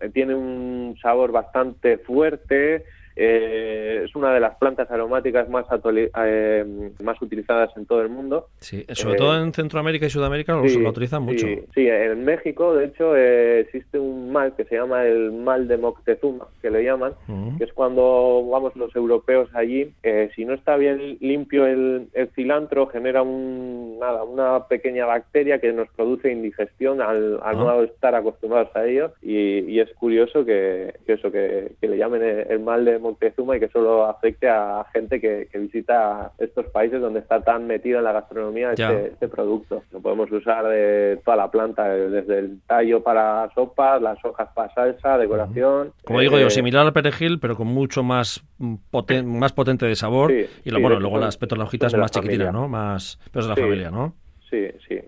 eh, 0.00 0.08
tiene 0.08 0.34
un 0.34 0.96
sabor 1.02 1.32
bastante 1.32 1.98
fuerte. 1.98 2.84
Eh, 3.22 4.04
es 4.06 4.16
una 4.16 4.32
de 4.32 4.40
las 4.40 4.56
plantas 4.56 4.90
aromáticas 4.90 5.46
más, 5.50 5.66
eh, 5.84 6.90
más 7.02 7.20
utilizadas 7.20 7.70
en 7.76 7.84
todo 7.84 8.00
el 8.00 8.08
mundo. 8.08 8.46
Sí, 8.60 8.86
sobre 8.94 9.18
todo 9.18 9.38
en 9.38 9.52
Centroamérica 9.52 10.06
y 10.06 10.10
Sudamérica 10.10 10.54
lo, 10.54 10.62
utilizan 10.62 11.24
mucho. 11.24 11.46
Sí, 11.74 11.86
en 11.86 12.24
México, 12.24 12.74
de 12.74 12.86
hecho, 12.86 13.14
eh, 13.14 13.60
existe 13.60 13.98
un 13.98 14.32
mal 14.32 14.54
que 14.56 14.64
se 14.64 14.76
llama 14.76 15.04
el 15.04 15.32
mal 15.32 15.68
de 15.68 15.76
Moctezuma, 15.76 16.46
que 16.62 16.70
le 16.70 16.82
llaman, 16.82 17.12
que 17.58 17.64
es 17.64 17.72
cuando 17.74 18.48
vamos 18.50 18.74
los 18.74 18.96
europeos 18.96 19.50
allí, 19.52 19.92
si 20.34 20.46
no 20.46 20.54
está 20.54 20.76
bien 20.76 21.18
limpio 21.20 21.66
el, 21.66 22.08
cilantro, 22.34 22.86
genera 22.86 23.20
un, 23.20 23.98
nada, 24.00 24.24
una 24.24 24.66
pequeña 24.66 25.04
bacteria 25.04 25.60
que 25.60 25.74
nos 25.74 25.88
produce 25.90 26.32
indigestión 26.32 27.02
al, 27.02 27.38
al 27.42 27.58
no 27.58 27.82
estar 27.82 28.14
acostumbrados 28.14 28.74
a 28.74 28.86
ello. 28.86 29.12
Y, 29.20 29.78
es 29.80 29.92
curioso 29.94 30.44
que, 30.44 30.94
eso, 31.06 31.30
que, 31.32 31.72
le 31.80 31.96
llamen 31.96 32.22
el, 32.22 32.60
mal 32.60 32.84
de 32.84 32.98
Moctezuma 32.98 33.09
y 33.20 33.60
que 33.60 33.68
solo 33.68 34.06
afecte 34.06 34.48
a 34.48 34.84
gente 34.92 35.20
que, 35.20 35.48
visita 35.54 36.32
estos 36.38 36.66
países 36.66 37.00
donde 37.00 37.20
está 37.20 37.42
tan 37.42 37.66
metido 37.66 37.98
en 37.98 38.04
la 38.04 38.12
gastronomía 38.12 38.72
este, 38.72 39.08
este, 39.08 39.28
producto. 39.28 39.82
Lo 39.92 40.00
podemos 40.00 40.30
usar 40.32 40.66
de 40.66 41.20
toda 41.24 41.36
la 41.36 41.50
planta, 41.50 41.88
desde 41.88 42.38
el 42.38 42.60
tallo 42.66 43.02
para 43.02 43.50
sopas, 43.54 44.00
las 44.00 44.22
hojas 44.24 44.48
para 44.54 44.72
salsa, 44.74 45.18
decoración. 45.18 45.92
Como 46.04 46.20
digo 46.20 46.38
yo, 46.38 46.46
eh, 46.46 46.50
similar 46.50 46.86
al 46.86 46.92
perejil, 46.92 47.38
pero 47.38 47.56
con 47.56 47.66
mucho 47.66 48.02
más, 48.02 48.44
más 48.58 49.52
potente 49.52 49.86
de 49.86 49.94
sabor. 49.94 50.32
y 50.32 50.70
lo, 50.70 50.80
bueno, 50.80 50.98
luego 50.98 51.18
las 51.18 51.38
hojitas 51.40 51.94
más 51.94 52.10
chiquitinas, 52.10 52.52
¿no? 52.52 52.68
Más, 52.68 53.18
pero 53.30 53.40
es 53.40 53.46
de 53.46 53.54
la 53.54 53.56
familia, 53.56 53.90
¿no? 53.90 54.14
Sí, 54.48 54.66
sí. 54.88 54.98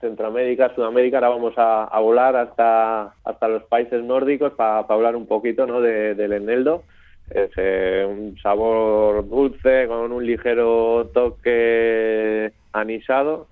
Centroamérica, 0.00 0.74
Sudamérica, 0.74 1.18
ahora 1.18 1.28
vamos 1.30 1.54
a, 1.56 1.98
volar 2.00 2.36
hasta, 2.36 3.14
hasta 3.24 3.48
los 3.48 3.64
países 3.64 4.02
nórdicos 4.02 4.52
para 4.52 4.80
hablar 4.80 5.16
un 5.16 5.26
poquito 5.26 5.66
¿no? 5.66 5.80
de, 5.80 6.14
del 6.14 6.32
eneldo. 6.32 6.84
Es 7.30 7.50
eh, 7.56 8.06
un 8.08 8.36
sabor 8.38 9.28
dulce 9.28 9.86
con 9.86 10.12
un 10.12 10.26
ligero 10.26 11.10
toque 11.14 12.52
anisado 12.72 13.48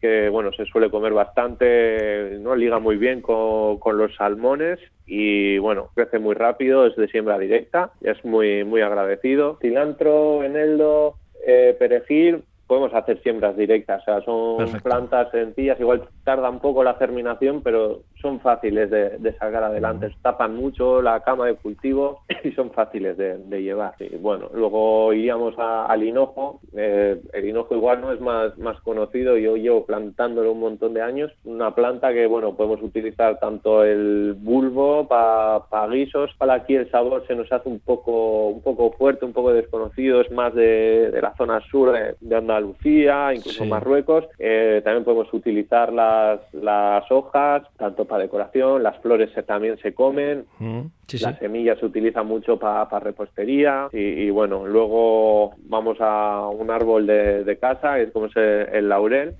que 0.00 0.28
bueno 0.28 0.52
se 0.52 0.64
suele 0.66 0.90
comer 0.90 1.12
bastante 1.12 2.38
no 2.40 2.56
liga 2.56 2.78
muy 2.78 2.96
bien 2.96 3.20
con, 3.20 3.78
con, 3.78 3.96
los 3.96 4.14
salmones 4.14 4.78
y 5.06 5.58
bueno 5.58 5.90
crece 5.94 6.18
muy 6.18 6.34
rápido 6.34 6.86
es 6.86 6.96
de 6.96 7.06
siembra 7.08 7.38
directa 7.38 7.92
es 8.00 8.24
muy 8.24 8.64
muy 8.64 8.80
agradecido. 8.80 9.58
Cilantro 9.60 10.42
eneldo 10.42 11.16
eh, 11.46 11.76
perejil 11.78 12.42
podemos 12.72 12.94
hacer 12.94 13.20
siembras 13.22 13.54
directas, 13.54 14.00
o 14.00 14.04
sea, 14.06 14.22
son 14.22 14.80
plantas 14.82 15.30
sencillas, 15.30 15.78
igual 15.78 16.08
tarda 16.24 16.48
un 16.48 16.58
poco 16.58 16.82
la 16.82 16.94
germinación, 16.94 17.60
pero 17.62 18.00
son 18.22 18.40
fáciles 18.40 18.90
de, 18.90 19.32
sacar 19.38 19.64
adelante, 19.64 20.10
tapan 20.22 20.54
mucho 20.54 21.02
la 21.02 21.20
cama 21.20 21.46
de 21.46 21.56
cultivo 21.56 22.20
y 22.44 22.52
son 22.52 22.70
fáciles 22.70 23.16
de, 23.16 23.62
llevar. 23.62 23.94
Y 23.98 24.16
bueno, 24.16 24.48
luego 24.54 25.12
iríamos 25.12 25.54
al 25.58 26.02
hinojo, 26.02 26.60
eh, 26.74 27.20
el 27.32 27.48
hinojo 27.48 27.74
igual 27.74 28.00
no 28.00 28.12
es 28.12 28.20
más, 28.20 28.56
más 28.58 28.80
conocido, 28.80 29.36
yo 29.36 29.56
llevo 29.56 29.84
plantándolo 29.84 30.52
un 30.52 30.60
montón 30.60 30.94
de 30.94 31.02
años, 31.02 31.32
una 31.44 31.74
planta 31.74 32.12
que 32.12 32.26
bueno, 32.26 32.54
podemos 32.54 32.82
utilizar 32.82 33.38
tanto 33.38 33.84
el 33.84 34.34
bulbo 34.38 35.06
para 35.08 35.86
guisos, 35.88 36.30
para 36.38 36.54
aquí 36.54 36.74
el 36.74 36.90
sabor 36.90 37.26
se 37.26 37.34
nos 37.34 37.50
hace 37.52 37.68
un 37.68 37.80
poco, 37.80 38.48
un 38.48 38.62
poco 38.62 38.92
fuerte, 38.92 39.24
un 39.24 39.32
poco 39.32 39.52
desconocido, 39.52 40.20
es 40.20 40.30
más 40.30 40.54
de, 40.54 41.18
la 41.20 41.34
zona 41.36 41.60
sur 41.70 41.92
de, 41.92 42.16
de 42.20 42.60
Lucía, 42.60 43.34
incluso 43.34 43.64
Marruecos. 43.64 44.24
Eh, 44.38 44.80
también 44.84 45.04
podemos 45.04 45.32
utilizar 45.32 45.92
las, 45.92 46.40
las 46.52 47.10
hojas, 47.10 47.62
tanto 47.76 48.04
para 48.12 48.24
decoración, 48.24 48.82
las 48.82 48.98
flores 48.98 49.30
también 49.46 49.78
se 49.78 49.94
comen, 49.94 50.44
mm, 50.58 50.80
las 51.22 51.38
semillas 51.38 51.78
se 51.78 51.86
utilizan 51.86 52.26
mucho 52.26 52.58
para 52.58 53.00
repostería 53.00 53.88
y, 53.90 54.28
bueno, 54.28 54.66
luego 54.66 55.54
vamos 55.64 55.96
a 55.98 56.46
un 56.48 56.70
árbol 56.70 57.06
de, 57.06 57.42
de 57.42 57.56
casa, 57.56 57.98
es 57.98 58.10
como 58.12 58.26
es 58.26 58.36
el 58.36 58.90
laurel. 58.90 59.32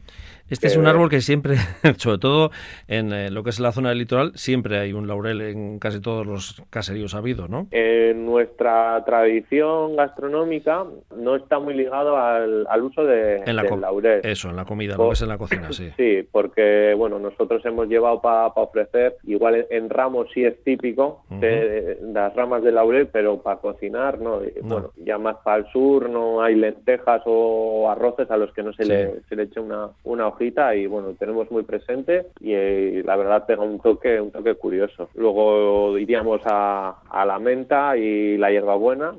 Este 0.53 0.67
es 0.67 0.77
un 0.77 0.87
árbol 0.87 1.09
que 1.09 1.23
siempre, 1.23 1.57
sobre 1.97 2.19
todo 2.19 2.51
en 2.87 3.11
eh, 3.11 3.31
lo 3.31 3.43
que 3.43 3.49
es 3.49 3.59
la 3.59 3.73
zona 3.73 3.89
del 3.89 4.01
litoral, 4.01 4.33
siempre 4.35 4.79
hay 4.79 4.93
un 4.93 5.09
laurel 5.09 5.41
en 5.41 5.79
casi 5.79 5.99
todos 5.99 6.27
los 6.27 6.63
caseríos 6.69 7.15
habidos, 7.15 7.49
¿no? 7.49 7.69
En 7.71 8.27
nuestra 8.27 9.03
tradición 9.07 9.97
gastronómica 9.97 10.85
no 11.17 11.37
está 11.37 11.59
muy 11.59 11.73
ligado 11.73 12.19
al, 12.19 12.83
uso 12.83 13.03
de, 13.03 13.41
del 13.47 13.57
laurel. 13.81 14.21
Eso, 14.25 14.51
en 14.51 14.57
la 14.57 14.67
comida, 14.67 14.95
lo 14.99 15.07
que 15.09 15.15
es 15.15 15.23
en 15.23 15.29
la 15.29 15.39
cocina, 15.39 15.73
sí. 15.73 15.91
Sí, 15.97 16.29
porque, 16.31 16.93
bueno, 16.99 17.19
nosotros 17.19 17.65
hemos 17.65 17.89
llevado 17.89 18.21
para 18.21 18.49
ofrecer, 18.49 19.17
igual 19.25 19.67
en, 19.71 19.89
ramos 19.89 20.29
sí 20.35 20.45
es 20.45 20.63
típico 20.65 21.25
de, 21.31 21.97
las 22.13 22.35
ramas 22.37 22.63
de 22.63 22.73
laurel, 22.73 23.07
pero 23.07 23.41
para 23.41 23.57
cocinar, 23.57 24.19
¿no? 24.19 24.43
Bueno, 24.61 24.91
ya 24.97 25.17
más 25.17 25.37
para 25.43 25.59
el 25.59 25.73
sur 25.73 26.11
no 26.11 26.43
hay 26.43 26.57
lentejas 26.57 27.23
o 27.25 27.89
arroces 27.91 28.31
a 28.31 28.37
los 28.37 28.53
que 28.53 28.63
no 28.63 28.75
se, 28.75 28.85
le, 28.85 29.23
se 29.31 29.35
le 29.35 29.45
echa 29.45 29.63
una, 29.63 29.89
una 30.05 30.27
hojita 30.27 30.42
y 30.45 30.87
bueno, 30.87 31.15
tenemos 31.19 31.51
muy 31.51 31.63
presente 31.63 32.27
y, 32.41 32.53
eh, 32.53 33.03
la 33.05 33.17
verdad 33.17 33.47
pega 33.47 33.63
un 33.63 33.79
toque, 33.79 34.21
un 34.21 34.31
toque 34.31 34.55
curioso. 34.55 35.09
Luego 35.15 35.97
iríamos 35.99 36.41
a, 36.45 36.97
la 37.25 37.39
menta 37.39 37.97
y 37.97 38.37
la 38.37 38.51
hierbabuena 38.51 39.15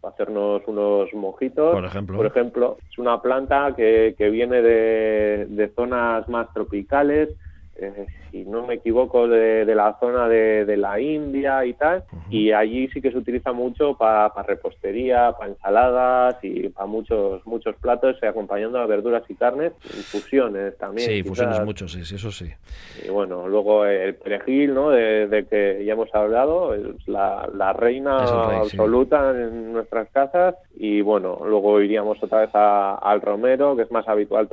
para 0.00 0.14
hacernos 0.14 0.62
unos 0.66 1.12
mojitos. 1.14 1.74
Por 1.74 1.84
ejemplo. 1.84 2.16
Por 2.16 2.26
ejemplo, 2.26 2.76
es 2.90 2.98
una 2.98 3.20
planta 3.22 3.72
que, 3.76 4.14
que 4.16 4.30
viene 4.30 4.60
de, 4.62 5.46
de 5.48 5.68
zonas 5.68 6.28
más 6.28 6.52
tropicales, 6.52 7.30
eh, 7.78 8.06
si 8.30 8.44
no 8.44 8.66
me 8.66 8.74
equivoco, 8.74 9.28
de, 9.28 9.64
la 9.74 9.96
zona 10.00 10.28
de, 10.28 10.76
la 10.76 11.00
India 11.00 11.64
y 11.64 11.74
tal, 11.74 12.04
y 12.28 12.52
allí 12.52 12.88
sí 12.88 13.00
que 13.00 13.10
se 13.10 13.18
utiliza 13.18 13.52
mucho 13.52 13.96
para 13.96 14.30
repostería, 14.42 15.32
para 15.32 15.50
ensaladas 15.50 16.36
y 16.42 16.68
para 16.68 16.86
muchos 16.86 17.46
muchos 17.46 17.76
platos, 17.76 18.16
eh, 18.22 18.26
acompañando 18.26 18.78
a 18.78 18.86
verduras 18.86 19.22
y 19.28 19.34
carnes, 19.34 19.72
infusiones 19.84 20.76
también. 20.78 21.08
Sí, 21.08 21.14
infusiones 21.18 21.64
mucho, 21.64 21.88
sí, 21.88 22.04
sí, 22.04 22.16
eso 22.16 22.30
sí. 22.30 22.50
Y 23.04 23.10
bueno, 23.10 23.48
luego 23.48 23.86
el 23.86 24.14
perejil, 24.16 24.74
¿no? 24.74 24.90
De, 24.90 25.46
que 25.48 25.84
ya 25.84 25.92
hemos 25.92 26.12
hablado, 26.14 26.74
es 26.74 27.06
la, 27.06 27.72
reina 27.72 28.58
absoluta 28.58 29.30
en 29.30 29.72
nuestras 29.72 30.08
casas, 30.10 30.56
y 30.76 31.00
bueno, 31.00 31.40
luego 31.44 31.80
iríamos 31.80 32.22
otra 32.22 32.40
vez 32.40 32.50
al 32.52 33.20
romero, 33.20 33.76
que 33.76 33.82
es 33.82 33.90
más 33.90 34.06
habitual 34.08 34.48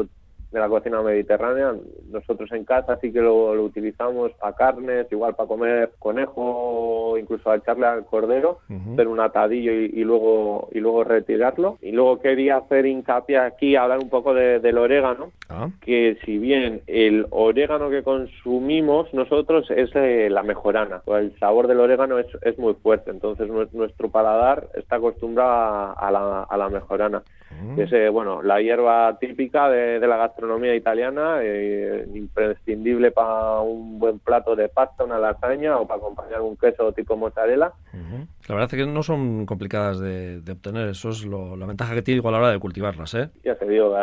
de 0.55 0.61
la 0.61 0.69
cocina 0.69 1.01
mediterránea. 1.01 1.73
Nosotros 2.09 2.49
en 2.53 2.63
casa 2.63 2.97
sí 3.01 3.11
que 3.11 3.19
lo, 3.19 3.51
utilizamos 3.61 4.31
para 4.33 4.55
carnes, 4.55 5.05
igual 5.11 5.35
para 5.35 5.47
comer 5.47 5.91
conejo, 5.99 7.17
incluso 7.19 7.51
a 7.51 7.57
echarle 7.57 7.85
al 7.85 8.05
cordero, 8.05 8.59
hacer 8.93 9.07
un 9.07 9.19
atadillo 9.19 9.73
y, 9.73 10.03
luego 10.05 10.69
y 10.71 10.79
luego 10.79 11.03
retirarlo. 11.03 11.77
Y 11.81 11.91
luego 11.91 12.21
quería 12.21 12.57
hacer 12.57 12.85
hincapié 12.85 13.37
aquí, 13.37 13.75
hablar 13.75 13.99
un 13.99 14.09
poco 14.09 14.33
del 14.33 14.77
orégano, 14.77 15.31
ah. 15.49 15.69
que 15.81 16.17
si 16.25 16.37
bien 16.37 16.81
el 16.87 17.27
orégano 17.31 17.89
que 17.89 18.01
consumimos 18.01 19.13
nosotros 19.13 19.69
es 19.71 19.93
eh, 19.95 20.29
la 20.31 20.43
mejorana, 20.43 21.01
el 21.07 21.37
sabor 21.37 21.67
del 21.67 21.81
orégano 21.81 22.17
es, 22.17 22.27
es 22.43 22.57
muy 22.57 22.75
fuerte, 22.75 23.11
entonces 23.11 23.49
nuestro 23.73 24.09
paladar 24.09 24.69
está 24.73 24.95
acostumbrado 24.95 25.95
a 25.97 26.11
la, 26.11 26.43
a 26.43 26.57
la 26.57 26.69
mejorana. 26.69 27.23
Mm. 27.51 27.79
Es, 27.79 27.93
eh, 27.93 28.09
bueno, 28.09 28.41
la 28.41 28.61
hierba 28.61 29.17
típica 29.19 29.69
de, 29.69 29.99
la 29.99 30.17
gastronomía 30.17 30.75
italiana, 30.75 31.39
eh, 31.41 32.07
imprescindible 32.13 33.11
para 33.11 33.59
un 33.59 33.99
buen 33.99 34.19
plato 34.19 34.55
de 34.55 34.69
pasta, 34.69 35.03
una 35.03 35.19
lasaña 35.19 35.77
o 35.77 35.87
para 35.87 35.99
acompañar 35.99 36.41
un 36.41 36.57
queso 36.57 36.91
tipo 36.91 37.15
mozzarella. 37.15 37.71
La 38.47 38.55
verdad 38.55 38.73
es 38.73 38.79
que 38.79 38.85
no 38.85 39.03
son 39.03 39.45
complicadas 39.45 39.99
de, 39.99 40.41
obtener, 40.51 40.89
eso 40.89 41.09
es 41.09 41.25
la 41.25 41.65
ventaja 41.65 41.93
que 41.93 42.01
tiene 42.01 42.21
a 42.25 42.31
la 42.31 42.37
hora 42.37 42.51
de 42.51 42.59
cultivarlas. 42.59 43.13
¿eh? 43.15 43.29
Ya 43.43 43.55
te 43.55 43.67
digo, 43.67 43.95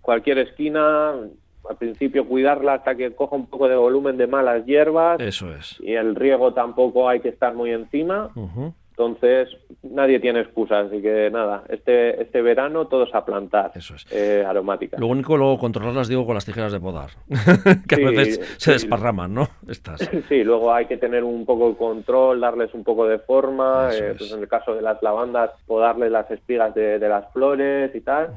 cualquier 0.00 0.38
esquina, 0.38 1.12
al 1.68 1.76
principio 1.76 2.26
cuidarla 2.26 2.74
hasta 2.74 2.94
que 2.94 3.12
coja 3.14 3.36
un 3.36 3.46
poco 3.46 3.68
de 3.68 3.76
volumen 3.76 4.16
de 4.16 4.26
malas 4.26 4.64
hierbas. 4.66 5.20
Eso 5.20 5.52
es. 5.54 5.78
Y 5.80 5.94
el 5.94 6.14
riego 6.14 6.52
tampoco 6.52 7.08
hay 7.08 7.20
que 7.20 7.28
estar 7.28 7.54
muy 7.54 7.70
encima. 7.70 8.30
Entonces, 9.00 9.48
nadie 9.82 10.20
tiene 10.20 10.40
excusas, 10.40 10.88
así 10.88 11.00
que 11.00 11.30
nada, 11.30 11.64
este, 11.70 12.20
este 12.20 12.42
verano 12.42 12.86
todos 12.86 13.08
a 13.14 13.24
plantar 13.24 13.72
Eso 13.74 13.94
es. 13.94 14.06
Eh, 14.12 14.44
aromáticas. 14.46 15.00
Lo 15.00 15.06
único 15.06 15.38
luego 15.38 15.56
controlarlas, 15.58 16.06
digo, 16.06 16.26
con 16.26 16.34
las 16.34 16.44
tijeras 16.44 16.70
de 16.70 16.80
podar, 16.80 17.08
que 17.88 17.94
a 17.94 18.10
veces 18.10 18.56
se 18.58 18.72
desparraman, 18.72 19.32
¿no? 19.32 19.48
Estas. 19.66 20.08
Sí, 20.28 20.44
luego 20.44 20.72
hay 20.72 20.86
que 20.86 20.98
tener 20.98 21.24
un 21.24 21.46
poco 21.46 21.70
de 21.70 21.76
control, 21.76 22.40
darles 22.40 22.74
un 22.74 22.84
poco 22.84 23.06
de 23.06 23.18
forma, 23.18 23.88
eh, 23.92 24.14
pues 24.16 24.32
en 24.32 24.40
el 24.40 24.48
caso 24.48 24.74
de 24.74 24.82
las 24.82 25.02
lavandas, 25.02 25.50
podarles 25.66 26.12
las 26.12 26.30
espigas 26.30 26.74
de, 26.74 26.98
las 26.98 27.32
flores 27.32 27.90
y 27.94 28.00
tal. 28.02 28.34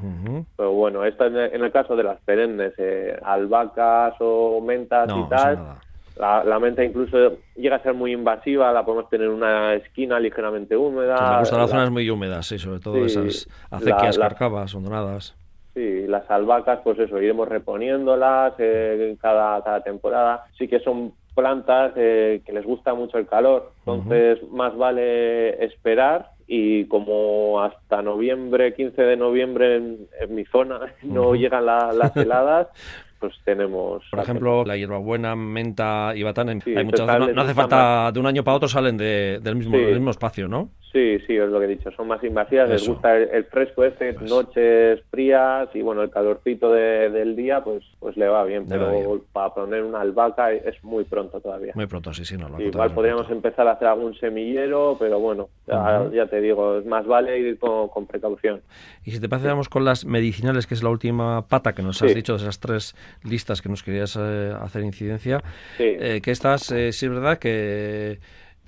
Pero 0.56 0.72
bueno, 0.72 1.04
esto 1.04 1.26
en 1.26 1.36
el, 1.36 1.72
caso 1.72 1.94
de 1.94 2.04
las 2.04 2.20
perennes, 2.22 2.72
eh, 2.78 3.18
albahacas 3.22 4.14
o 4.20 4.60
mentas 4.60 5.10
y 5.14 5.28
tal. 5.28 5.76
La, 6.16 6.44
la, 6.44 6.60
menta 6.60 6.84
incluso 6.84 7.38
llega 7.56 7.76
a 7.76 7.82
ser 7.82 7.94
muy 7.94 8.12
invasiva, 8.12 8.72
la 8.72 8.84
podemos 8.84 9.10
tener 9.10 9.26
en 9.26 9.32
una 9.34 9.74
esquina 9.74 10.20
ligeramente 10.20 10.76
húmeda. 10.76 11.32
me 11.32 11.38
gustan 11.40 11.58
las 11.58 11.70
zonas 11.70 11.90
muy 11.90 12.08
húmedas, 12.08 12.46
sí, 12.46 12.58
sobre 12.58 12.78
todo 12.78 13.04
esas 13.04 13.48
acequias, 13.70 14.18
carcabas, 14.18 14.74
hondonadas. 14.74 15.34
Sí, 15.74 16.06
las 16.06 16.30
albahacas, 16.30 16.80
pues 16.84 17.00
eso, 17.00 17.20
iremos 17.20 17.48
reponiéndolas 17.48 18.54
eh, 18.58 19.16
cada, 19.20 19.62
cada 19.64 19.82
temporada. 19.82 20.44
Sí 20.56 20.68
que 20.68 20.78
son 20.78 21.12
plantas 21.34 21.92
eh, 21.96 22.42
que 22.46 22.52
les 22.52 22.64
gusta 22.64 22.94
mucho 22.94 23.18
el 23.18 23.26
calor, 23.26 23.72
entonces 23.78 24.38
más 24.50 24.76
vale 24.76 25.64
esperar 25.64 26.30
y 26.46 26.84
como 26.86 27.60
hasta 27.62 28.02
noviembre, 28.02 28.74
15 28.74 29.02
de 29.02 29.16
noviembre 29.16 29.76
en, 29.76 30.08
mi 30.28 30.44
zona 30.44 30.80
no 31.02 31.34
llegan 31.34 31.66
las 31.66 32.16
heladas, 32.16 32.68
tenemos... 33.44 34.04
Por 34.10 34.20
ejemplo, 34.20 34.64
la 34.64 34.76
hierbabuena, 34.76 35.36
menta 35.36 36.12
y 36.14 36.22
batán, 36.22 36.48
hay 36.48 36.84
muchas, 36.84 37.06
no, 37.06 37.42
hace 37.42 37.54
falta, 37.54 38.10
de 38.12 38.20
un 38.20 38.26
año 38.26 38.44
para 38.44 38.56
otro 38.56 38.68
salen 38.68 38.96
del, 38.96 39.56
mismo, 39.56 39.76
del 39.76 39.94
mismo 39.94 40.10
espacio, 40.10 40.48
¿no? 40.48 40.70
Sí, 40.94 41.18
sí, 41.26 41.36
es 41.36 41.48
lo 41.48 41.58
que 41.58 41.64
he 41.64 41.68
dicho, 41.68 41.90
son 41.90 42.06
más 42.06 42.22
invasivas, 42.22 42.68
les 42.68 42.86
gusta 42.86 43.18
el, 43.18 43.44
fresco 43.46 43.84
este, 43.84 44.12
pues. 44.12 44.30
noches 44.30 45.02
frías 45.10 45.68
y 45.74 45.82
bueno, 45.82 46.02
el 46.02 46.10
calorcito 46.10 46.70
del 46.70 47.34
día 47.34 47.64
pues 47.64 47.82
pues 47.98 48.16
le 48.16 48.28
va 48.28 48.44
bien, 48.44 48.64
pero 48.68 49.20
para 49.32 49.52
poner 49.52 49.82
una 49.82 50.02
albahaca 50.02 50.52
es 50.52 50.82
muy 50.84 51.04
pronto 51.04 51.40
todavía. 51.40 51.72
Muy 51.74 51.86
pronto, 51.86 52.14
sí, 52.14 52.24
sí, 52.24 52.36
no. 52.36 52.60
Igual 52.60 52.92
podríamos 52.92 53.28
empezar 53.30 53.66
a 53.66 53.72
hacer 53.72 53.88
algún 53.88 54.14
semillero, 54.14 54.96
pero 54.98 55.18
bueno, 55.18 55.48
ya, 55.66 56.26
te 56.26 56.40
digo, 56.40 56.78
es 56.78 56.86
más 56.86 57.06
vale 57.06 57.38
ir 57.38 57.58
con, 57.58 58.06
precaución. 58.06 58.60
Y 59.04 59.10
si 59.10 59.20
te 59.20 59.28
parece, 59.28 59.48
vamos 59.48 59.68
con 59.68 59.84
las 59.84 60.04
medicinales, 60.04 60.66
que 60.66 60.74
es 60.74 60.82
la 60.82 60.90
última 60.90 61.48
pata 61.48 61.72
que 61.72 61.82
nos 61.82 62.02
has 62.02 62.14
dicho 62.14 62.34
de 62.34 62.42
esas 62.42 62.60
tres 62.60 62.94
listas 63.22 63.62
que 63.62 63.68
nos 63.68 63.82
querías 63.82 64.16
eh, 64.20 64.52
hacer 64.60 64.82
incidencia, 64.82 65.42
eh, 65.78 66.20
que 66.22 66.30
estas, 66.30 66.70
eh, 66.72 66.92
sí 66.92 67.06
es 67.06 67.12
verdad 67.12 67.38
que 67.38 68.18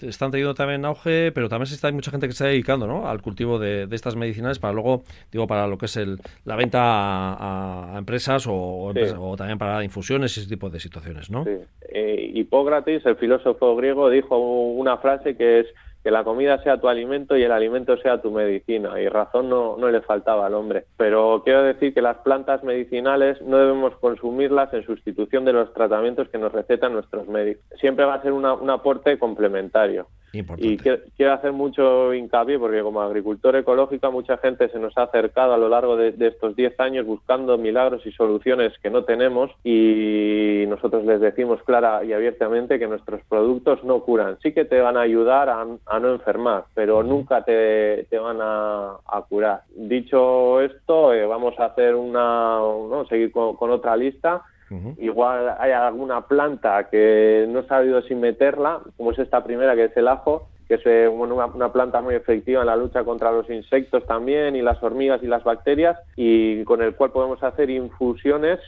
están 0.01 0.31
teniendo 0.31 0.55
también 0.55 0.85
auge, 0.85 1.33
pero 1.33 1.49
también 1.49 1.73
está, 1.73 1.89
hay 1.89 1.95
mucha 1.95 2.11
gente 2.11 2.27
que 2.27 2.33
se 2.33 2.45
está 2.45 2.49
dedicando 2.49 2.87
¿no? 2.87 3.09
al 3.09 3.23
cultivo 3.23 3.59
de, 3.59 3.89
estas 3.91 4.17
medicinales 4.17 4.59
para 4.59 4.75
luego, 4.75 5.05
digo, 5.33 5.47
para 5.47 5.67
lo 5.67 5.79
que 5.79 5.87
es 5.87 5.97
el, 5.97 6.19
la 6.45 6.57
venta 6.57 6.81
a, 6.83 7.99
empresas, 7.99 8.47
o, 8.47 8.93
o, 8.93 9.37
también 9.37 9.59
para 9.59 9.83
infusiones 9.83 10.37
y 10.37 10.41
ese 10.41 10.49
tipo 10.49 10.69
de 10.69 10.81
situaciones, 10.81 11.31
¿no? 11.31 11.45
Sí. 11.45 11.51
Eh, 11.89 12.31
Hipócrates, 12.35 13.07
el 13.07 13.17
filósofo 13.17 13.75
griego, 13.77 14.11
dijo 14.11 14.37
una 14.37 14.99
frase 14.99 15.37
que 15.37 15.61
es 15.61 15.67
que 16.07 16.13
la 16.13 16.23
comida 16.23 16.63
sea 16.63 16.81
tu 16.81 16.87
alimento 16.87 17.37
y 17.37 17.43
el 17.43 17.51
alimento 17.51 17.97
sea 17.97 18.23
tu 18.23 18.31
medicina. 18.31 19.01
Y 19.01 19.09
razón 19.09 19.49
no, 19.49 19.77
no 19.77 19.91
le 19.91 20.03
faltaba 20.03 20.47
al 20.47 20.55
hombre. 20.55 20.85
Pero 20.97 21.43
quiero 21.45 21.65
decir 21.65 21.93
que 21.93 22.01
las 22.01 22.19
plantas 22.19 22.63
medicinales 22.63 23.43
no 23.43 23.59
debemos 23.59 23.97
consumirlas 23.97 24.73
en 24.73 24.87
sustitución 24.87 25.45
de 25.45 25.53
los 25.53 25.75
tratamientos 25.75 26.29
que 26.29 26.39
nos 26.39 26.53
recetan 26.53 26.93
nuestros 26.93 27.27
médicos. 27.27 27.65
Siempre 27.81 28.05
va 28.05 28.15
a 28.15 28.23
ser 28.23 28.33
un 28.35 28.71
aporte 28.71 29.19
complementario. 29.19 30.07
Y 30.59 30.77
quiero, 30.77 31.33
hacer 31.33 31.53
mucho 31.53 32.13
hincapié 32.15 32.59
porque 32.59 32.83
como 32.83 33.01
agricultor 33.01 33.57
ecológico 33.57 34.11
mucha 34.13 34.37
gente 34.39 34.69
se 34.69 34.79
nos 34.79 34.97
ha 34.99 35.05
acercado 35.05 35.55
a 35.55 35.59
lo 35.59 35.69
largo 35.69 35.97
de, 35.97 36.15
estos 36.19 36.57
10 36.57 36.79
años 36.81 37.07
buscando 37.07 37.59
milagros 37.59 38.05
y 38.07 38.13
soluciones 38.13 38.73
que 38.83 38.91
no 38.91 39.05
tenemos 39.05 39.51
y 39.65 40.65
nosotros 40.69 41.05
les 41.05 41.21
decimos 41.21 41.63
clara 41.63 42.05
y 42.05 42.13
abiertamente 42.13 42.79
que 42.79 42.87
nuestros 42.87 43.21
productos 43.29 43.83
no 43.85 44.01
curan. 44.01 44.39
Sí 44.43 44.53
que 44.53 44.65
te 44.65 44.81
van 44.81 44.97
a 44.97 45.03
ayudar 45.03 45.49
a, 45.49 45.65
no 45.65 46.13
enfermar, 46.13 46.65
pero 46.75 47.03
nunca 47.03 47.43
te, 47.43 48.07
van 48.13 48.39
a, 48.41 48.99
curar. 49.29 49.63
Dicho 49.75 50.61
esto, 50.61 51.13
eh, 51.13 51.27
vamos 51.27 51.59
a 51.59 51.67
hacer 51.67 51.95
una, 51.95 52.59
¿no? 52.59 53.07
seguir 53.09 53.33
con 53.33 53.71
otra 53.71 53.97
lista 53.97 54.43
Igual 54.99 55.55
hay 55.59 55.71
alguna 55.73 56.27
planta 56.27 56.89
que 56.91 57.47
no 57.49 57.61
he 57.61 57.67
sabido 57.67 58.03
sin 58.03 58.21
meterla, 58.21 58.81
como 58.97 59.13
es 59.13 59.19
esta 59.19 59.45
primera 59.45 59.77
que 59.77 59.85
es 59.85 59.97
el 59.97 60.09
ajo, 60.09 60.49
que 60.67 60.75
es 60.75 60.83
eh, 60.87 61.09
una, 61.09 61.73
planta 61.73 62.01
muy 62.01 62.15
efectiva 62.15 62.61
en 62.61 62.67
la 62.67 62.77
lucha 62.77 63.05
contra 63.05 63.31
los 63.31 63.49
insectos 63.49 64.05
también 64.07 64.57
y 64.57 64.63
las 64.63 64.83
hormigas 64.83 65.23
y 65.23 65.27
las 65.27 65.45
bacterias 65.45 65.97
y 66.17 66.65
con 66.65 66.83
el 66.83 66.95
cual 66.97 67.13
podemos 67.13 67.43
hacer 67.43 67.71
infusiones 67.71 68.59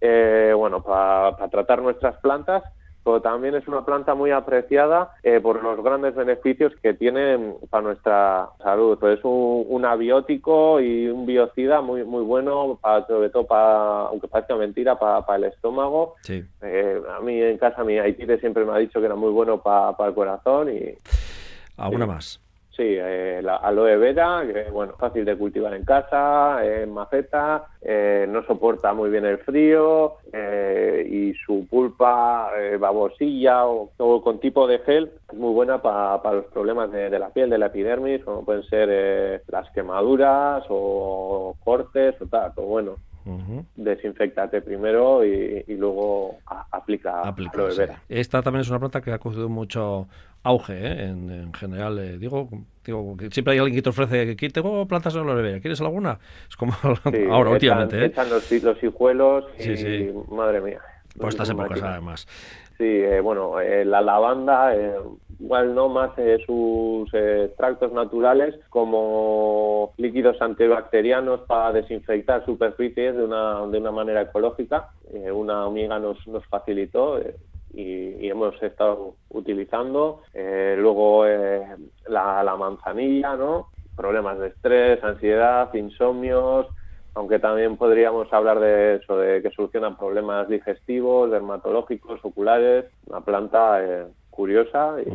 eh, 0.00 0.52
bueno 0.56 0.82
para 0.82 1.48
tratar 1.48 1.82
nuestras 1.82 2.16
plantas 2.18 2.62
pero 3.04 3.20
también 3.20 3.54
es 3.54 3.66
una 3.68 3.84
planta 3.84 4.14
muy 4.14 4.30
apreciada 4.30 5.14
eh, 5.22 5.40
por 5.40 5.62
los 5.62 5.82
grandes 5.82 6.14
beneficios 6.14 6.72
que 6.82 6.94
tiene 6.94 7.54
para 7.70 7.82
nuestra 7.82 8.48
salud. 8.62 8.98
Pues 8.98 9.18
es 9.18 9.24
un, 9.24 9.84
abiótico 9.84 10.80
y 10.80 11.08
un 11.08 11.26
biocida 11.26 11.80
muy 11.80 12.04
muy 12.04 12.22
bueno, 12.22 12.78
para, 12.80 13.04
sobre 13.06 13.30
todo 13.30 13.46
para, 13.46 14.02
aunque 14.02 14.28
parezca 14.28 14.54
mentira, 14.54 14.98
para, 14.98 15.36
el 15.36 15.44
estómago. 15.44 16.14
Eh, 16.28 17.02
a 17.16 17.20
mí 17.20 17.40
en 17.40 17.58
casa 17.58 17.82
mi 17.82 17.98
Haití 17.98 18.26
siempre 18.38 18.64
me 18.64 18.72
ha 18.72 18.78
dicho 18.78 19.00
que 19.00 19.06
era 19.06 19.16
muy 19.16 19.30
bueno 19.30 19.60
para, 19.60 19.96
para 19.96 20.10
el 20.10 20.14
corazón 20.14 20.70
y... 20.70 20.94
¿Alguna 21.76 22.06
más? 22.06 22.40
Sí, 22.74 22.84
eh, 22.86 23.40
la 23.42 23.56
aloe 23.56 23.98
vera, 23.98 24.42
que 24.46 24.70
bueno, 24.70 24.94
fácil 24.98 25.26
de 25.26 25.36
cultivar 25.36 25.74
en 25.74 25.84
casa, 25.84 26.64
en 26.64 26.90
maceta, 26.90 27.66
eh, 27.82 28.26
no 28.26 28.42
soporta 28.44 28.94
muy 28.94 29.10
bien 29.10 29.26
el 29.26 29.36
frío 29.38 30.16
eh, 30.32 31.06
y 31.06 31.34
su 31.34 31.66
pulpa, 31.68 32.50
eh, 32.56 32.78
babosilla 32.78 33.66
o, 33.66 33.90
con 34.22 34.40
tipo 34.40 34.66
de 34.66 34.78
gel 34.78 35.12
es 35.30 35.38
muy 35.38 35.52
buena 35.52 35.82
para 35.82 36.32
los 36.32 36.46
problemas 36.46 36.90
de, 36.90 37.10
la 37.18 37.28
piel, 37.28 37.50
de 37.50 37.58
la 37.58 37.66
epidermis, 37.66 38.24
como 38.24 38.42
pueden 38.42 38.62
ser 38.62 39.42
las 39.48 39.68
quemaduras 39.72 40.64
o 40.70 41.54
cortes 41.62 42.14
o 42.22 42.26
tal. 42.26 42.52
Pero 42.54 42.66
bueno, 42.68 42.96
desinfectate 43.76 44.60
primero 44.62 45.24
y, 45.24 45.64
luego 45.76 46.38
aplica, 46.70 47.22
aloe 47.22 47.74
vera. 47.76 48.02
Esta 48.08 48.42
también 48.42 48.62
es 48.62 48.70
una 48.70 48.78
planta 48.78 49.00
que 49.00 49.12
ha 49.12 49.18
cogido 49.18 49.48
mucho 49.48 50.08
auge 50.42 50.74
¿eh? 50.74 51.04
en, 51.04 51.52
general. 51.54 51.98
Eh, 51.98 52.18
digo, 52.18 52.48
digo 52.84 53.16
que 53.16 53.30
siempre 53.30 53.54
hay 53.54 53.60
alguien 53.60 53.76
que 53.76 53.82
te 53.82 53.90
ofrece 53.90 54.36
que 54.36 54.50
tengo 54.50 54.86
plantas 54.86 55.14
de 55.14 55.20
aloe 55.20 55.60
¿quieres 55.60 55.80
alguna? 55.80 56.18
Es 56.48 56.56
como 56.56 56.72
ahora 57.30 57.50
últimamente. 57.50 58.04
¿eh? 58.04 58.12
los, 58.28 58.50
los 58.62 58.82
hijuelos 58.82 59.44
y 59.58 60.12
madre 60.34 60.60
mía. 60.60 60.80
Por 61.18 61.28
estas 61.28 61.50
épocas 61.50 61.82
además. 61.82 62.26
Sí, 62.78 62.84
eh, 62.84 63.20
bueno, 63.20 63.56
la 63.60 64.00
lavanda, 64.00 64.74
igual 65.38 65.74
no 65.74 65.88
más 65.88 66.12
sus 66.46 67.12
extractos 67.12 67.92
naturales 67.92 68.58
como 68.70 69.92
líquidos 69.96 70.40
antibacterianos 70.40 71.40
para 71.42 71.72
desinfectar 71.72 72.44
superficies 72.44 73.16
de 73.16 73.24
una, 73.24 73.66
de 73.66 73.78
una 73.78 73.90
manera 73.90 74.22
ecológica. 74.22 74.88
una 75.32 75.64
amiga 75.64 75.98
nos, 75.98 76.26
nos 76.26 76.44
facilitó 76.46 77.20
y, 77.74 78.28
hemos 78.28 78.60
estado 78.62 79.14
utilizando. 79.30 80.22
Eh, 80.34 80.76
luego 80.78 81.26
eh, 81.26 81.62
la, 82.08 82.56
manzanilla, 82.58 83.36
¿no? 83.36 83.68
Problemas 83.96 84.38
de 84.38 84.48
estrés, 84.48 85.02
ansiedad, 85.02 85.72
insomnios, 85.74 86.66
aunque 87.14 87.38
también 87.38 87.76
podríamos 87.76 88.32
hablar 88.32 88.58
de 88.60 88.96
eso, 88.96 89.18
de 89.18 89.42
que 89.42 89.50
solucionan 89.50 89.96
problemas 89.96 90.48
digestivos, 90.48 91.30
dermatológicos, 91.30 92.20
oculares, 92.24 92.86
una 93.06 93.20
planta 93.20 93.84
eh, 93.84 94.06
curiosa. 94.32 94.96
Y, 95.00 95.10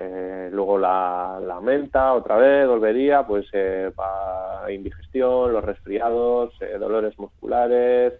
eh, 0.00 0.48
luego 0.52 0.76
la, 0.78 1.38
la, 1.46 1.60
menta, 1.60 2.12
otra 2.14 2.36
vez, 2.36 2.66
volvería, 2.66 3.24
pues 3.24 3.46
eh, 3.52 3.92
para 3.94 4.72
indigestión, 4.72 5.52
los 5.52 5.62
resfriados, 5.62 6.52
eh, 6.60 6.76
dolores 6.78 7.16
musculares, 7.18 8.14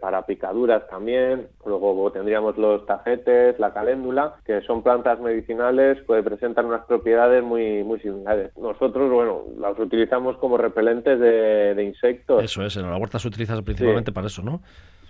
para 0.00 0.24
picaduras 0.24 0.88
también. 0.88 1.48
Luego 1.66 2.10
tendríamos 2.12 2.56
los 2.56 2.86
tajetes, 2.86 3.58
la 3.58 3.74
caléndula, 3.74 4.36
que 4.46 4.62
son 4.62 4.82
plantas 4.82 5.20
medicinales, 5.20 5.98
pues 6.06 6.24
presentan 6.24 6.66
unas 6.66 6.86
propiedades 6.86 7.42
muy, 7.42 7.84
muy 7.84 8.00
similares. 8.00 8.56
Nosotros, 8.56 9.10
bueno, 9.10 9.42
las 9.58 9.78
utilizamos 9.78 10.38
como 10.38 10.56
repelentes 10.56 11.20
de, 11.20 11.74
de 11.74 11.84
insectos. 11.84 12.42
Eso 12.42 12.64
es, 12.64 12.76
en 12.76 12.88
la 12.88 12.96
huerta 12.96 13.18
se 13.18 13.28
utiliza 13.28 13.60
principalmente 13.60 14.12
para 14.12 14.28
eso, 14.28 14.42
¿no? 14.42 14.62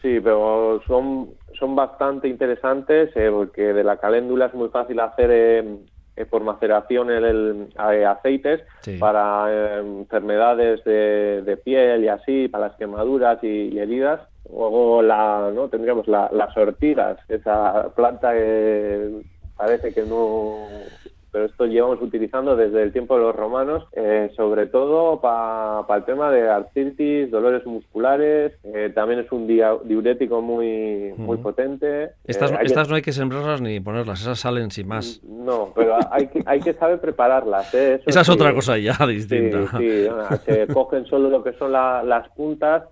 Sí, 0.02 0.20
pero 0.22 0.80
son, 0.86 1.30
son 1.58 1.74
bastante 1.74 2.28
interesantes 2.28 3.10
eh, 3.16 3.30
porque 3.32 3.72
de 3.72 3.82
la 3.82 3.96
caléndula 3.96 4.46
es 4.46 4.54
muy 4.54 4.68
fácil 4.68 5.00
hacer 5.00 5.30
eh, 5.32 5.76
eh 6.14 6.24
por 6.24 6.44
maceración 6.44 7.10
el, 7.10 7.24
el 7.24 7.68
eh, 7.92 8.06
aceites 8.06 8.60
para 9.00 9.78
enfermedades 9.80 10.84
de, 10.84 11.42
de, 11.42 11.56
piel 11.56 12.04
y 12.04 12.08
así, 12.08 12.48
para 12.48 12.68
las 12.68 12.76
quemaduras 12.76 13.42
y, 13.42 13.74
y 13.74 13.78
heridas. 13.80 14.20
Luego 14.48 15.02
la, 15.02 15.50
¿no? 15.52 15.68
tendríamos 15.68 16.06
la, 16.06 16.30
las 16.32 16.56
ortigas, 16.56 17.18
esa 17.28 17.90
planta 17.94 18.32
que 18.32 19.20
parece 19.56 19.92
que 19.92 20.02
no 20.02 20.68
pero 21.30 21.46
esto 21.46 21.66
llevamos 21.66 22.00
utilizando 22.00 22.56
desde 22.56 22.82
el 22.82 22.92
tiempo 22.92 23.16
de 23.16 23.22
los 23.22 23.36
romanos, 23.36 23.84
eh, 23.92 24.30
sobre 24.36 24.66
todo 24.66 25.20
para 25.20 25.84
el 25.96 26.04
tema 26.04 26.30
de 26.30 26.48
artritis, 26.48 27.30
dolores 27.30 27.64
musculares, 27.66 28.52
eh, 28.64 28.90
también 28.94 29.20
es 29.20 29.32
un 29.32 29.46
diurético 29.46 30.40
muy, 30.40 31.12
muy 31.16 31.36
potente. 31.38 32.10
Estas, 32.24 32.52
eh, 32.52 32.58
estas 32.62 32.88
no 32.88 32.96
hay 32.96 33.02
que 33.02 33.12
sembrarlas 33.12 33.60
ni 33.60 33.80
ponerlas, 33.80 34.20
esas 34.20 34.38
salen 34.38 34.70
sin 34.70 34.88
más. 34.88 35.22
No, 35.24 35.72
pero 35.74 35.96
hay 36.10 36.28
que, 36.28 36.42
hay 36.46 36.60
que 36.60 36.74
saber 36.74 37.00
prepararlas. 37.00 37.72
Esa 37.74 38.20
es 38.20 38.28
otra 38.28 38.54
cosa 38.54 38.78
ya 38.78 38.96
distinta. 39.06 39.78
Sí, 39.78 40.06
se 40.44 40.66
cogen 40.72 41.06
solo 41.06 41.28
lo 41.28 41.42
que 41.42 41.52
son 41.54 41.72
las 41.72 42.28
puntas 42.30 42.84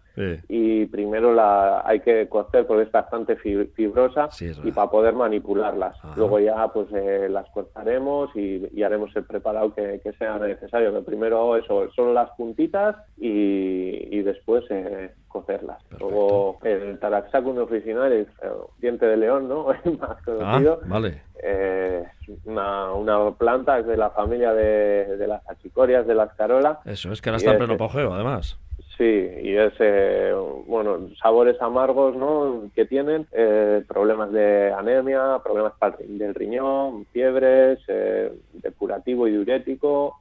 y 0.48 0.86
primero 0.86 1.34
la 1.34 1.82
hay 1.84 2.00
que 2.00 2.28
cocer 2.28 2.66
porque 2.66 2.84
es 2.84 2.92
bastante 2.92 3.36
fibrosa 3.36 4.28
y 4.64 4.72
para 4.72 4.90
poder 4.90 5.14
manipularlas. 5.14 5.96
Luego 6.16 6.40
ya 6.40 6.68
pues 6.68 6.88
eh, 6.92 7.28
las 7.30 7.48
cortaremos 7.50 8.34
y, 8.34 8.82
haremos 8.82 9.14
el 9.16 9.24
preparado 9.24 9.74
que, 9.74 10.00
sea 10.18 10.38
necesario. 10.38 10.92
Que 10.92 11.00
primero 11.02 11.56
eso, 11.56 11.90
son 11.94 12.14
las 12.14 12.30
puntitas 12.30 12.96
y, 13.18 14.22
después 14.22 14.64
eh, 14.70 15.12
cocerlas. 15.28 15.82
Luego 16.00 16.58
el 16.64 16.98
Taraxacum 16.98 17.58
original 17.58 18.12
es 18.12 18.26
el 18.42 18.52
diente 18.78 19.06
de 19.06 19.16
león, 19.16 19.48
¿no? 19.48 19.66
más 20.00 20.22
conocido. 20.24 20.80
Ah, 20.82 20.86
vale. 20.88 21.22
Eh, 21.42 22.04
una, 22.44 22.92
una, 22.92 23.30
planta 23.32 23.78
es 23.78 23.86
de 23.86 23.96
la 23.96 24.10
familia 24.10 24.52
de, 24.54 25.16
de 25.16 25.26
las 25.26 25.48
achicorias 25.48 26.06
de 26.06 26.14
las 26.14 26.32
carola. 26.34 26.80
Eso 26.84 27.12
es 27.12 27.20
que 27.20 27.28
ahora 27.28 27.36
está 27.36 27.52
en 27.52 27.58
pleno 27.58 27.76
pogeo, 27.76 28.14
además. 28.14 28.58
Sí, 28.96 29.04
y 29.42 29.54
es, 29.54 29.74
eh, 29.78 30.32
bueno, 30.66 31.10
sabores 31.20 31.60
amargos, 31.60 32.16
¿no? 32.16 32.70
Que 32.74 32.86
tienen, 32.86 33.26
eh, 33.32 33.84
problemas 33.86 34.32
de 34.32 34.72
anemia, 34.72 35.38
problemas 35.44 35.74
del 36.08 36.34
riñón, 36.34 37.04
fiebres, 37.12 37.78
eh, 37.88 38.32
depurativo 38.54 39.28
y 39.28 39.32
diurético, 39.32 40.16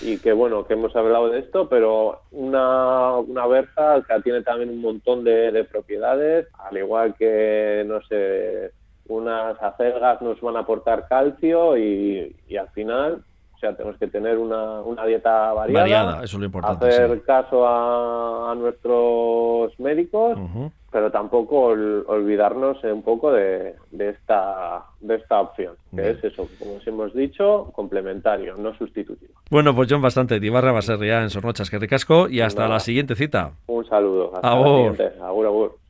y 0.00 0.18
que, 0.18 0.32
bueno, 0.32 0.64
que 0.64 0.74
hemos 0.74 0.94
hablado 0.94 1.28
de 1.28 1.40
esto, 1.40 1.68
pero 1.68 2.20
una, 2.30 3.16
una 3.16 3.46
berza 3.48 4.04
que 4.06 4.22
tiene 4.22 4.42
también 4.42 4.70
un 4.70 4.80
montón 4.80 5.24
de, 5.24 5.50
de 5.50 5.64
propiedades, 5.64 6.46
al 6.56 6.78
igual 6.78 7.16
que, 7.16 7.82
no 7.84 8.00
sé, 8.02 8.70
unas 9.08 9.60
acelgas 9.60 10.22
nos 10.22 10.40
van 10.40 10.56
a 10.56 10.60
aportar 10.60 11.08
calcio 11.08 11.76
y, 11.76 12.36
y 12.48 12.56
al 12.56 12.68
final 12.68 13.24
o 13.60 13.66
sea, 13.66 13.76
tenemos 13.76 13.98
que 13.98 14.06
tener 14.06 14.38
una, 14.38 14.80
una 14.80 15.04
dieta 15.04 15.52
variada. 15.52 15.80
Variada, 15.80 16.24
eso 16.24 16.36
es 16.36 16.40
lo 16.40 16.46
importante. 16.46 16.88
Hacer 16.88 17.22
caso 17.24 17.66
a, 17.68 18.54
nuestros 18.56 19.78
médicos, 19.78 20.38
pero 20.90 21.10
tampoco 21.10 21.64
olvidarnos 22.06 22.82
un 22.84 23.02
poco 23.02 23.30
de, 23.32 23.74
de, 23.90 24.08
esta, 24.08 24.86
de 25.00 25.16
esta 25.16 25.42
opción, 25.42 25.74
que 25.94 26.10
es 26.10 26.24
eso, 26.24 26.48
como 26.58 26.76
os 26.76 26.86
hemos 26.86 27.12
dicho, 27.12 27.70
complementario, 27.74 28.56
no 28.56 28.74
sustitutivo. 28.74 29.34
Bueno, 29.50 29.74
pues 29.74 29.88
John, 29.90 30.00
bastante. 30.00 30.40
Dibarra 30.40 30.72
va 30.72 30.78
a 30.78 30.82
ser 30.82 30.98
ya 31.00 31.22
en 31.22 31.28
Sornochas, 31.28 31.68
que 31.68 31.78
ricasco, 31.78 32.30
y 32.30 32.40
hasta 32.40 32.66
la 32.66 32.80
siguiente 32.80 33.14
cita. 33.14 33.52
Un 33.66 33.84
saludo. 33.86 34.34
Hasta 34.36 34.56
la 34.56 34.64
siguiente. 34.64 35.12
Agur, 35.20 35.46
agur. 35.46 35.78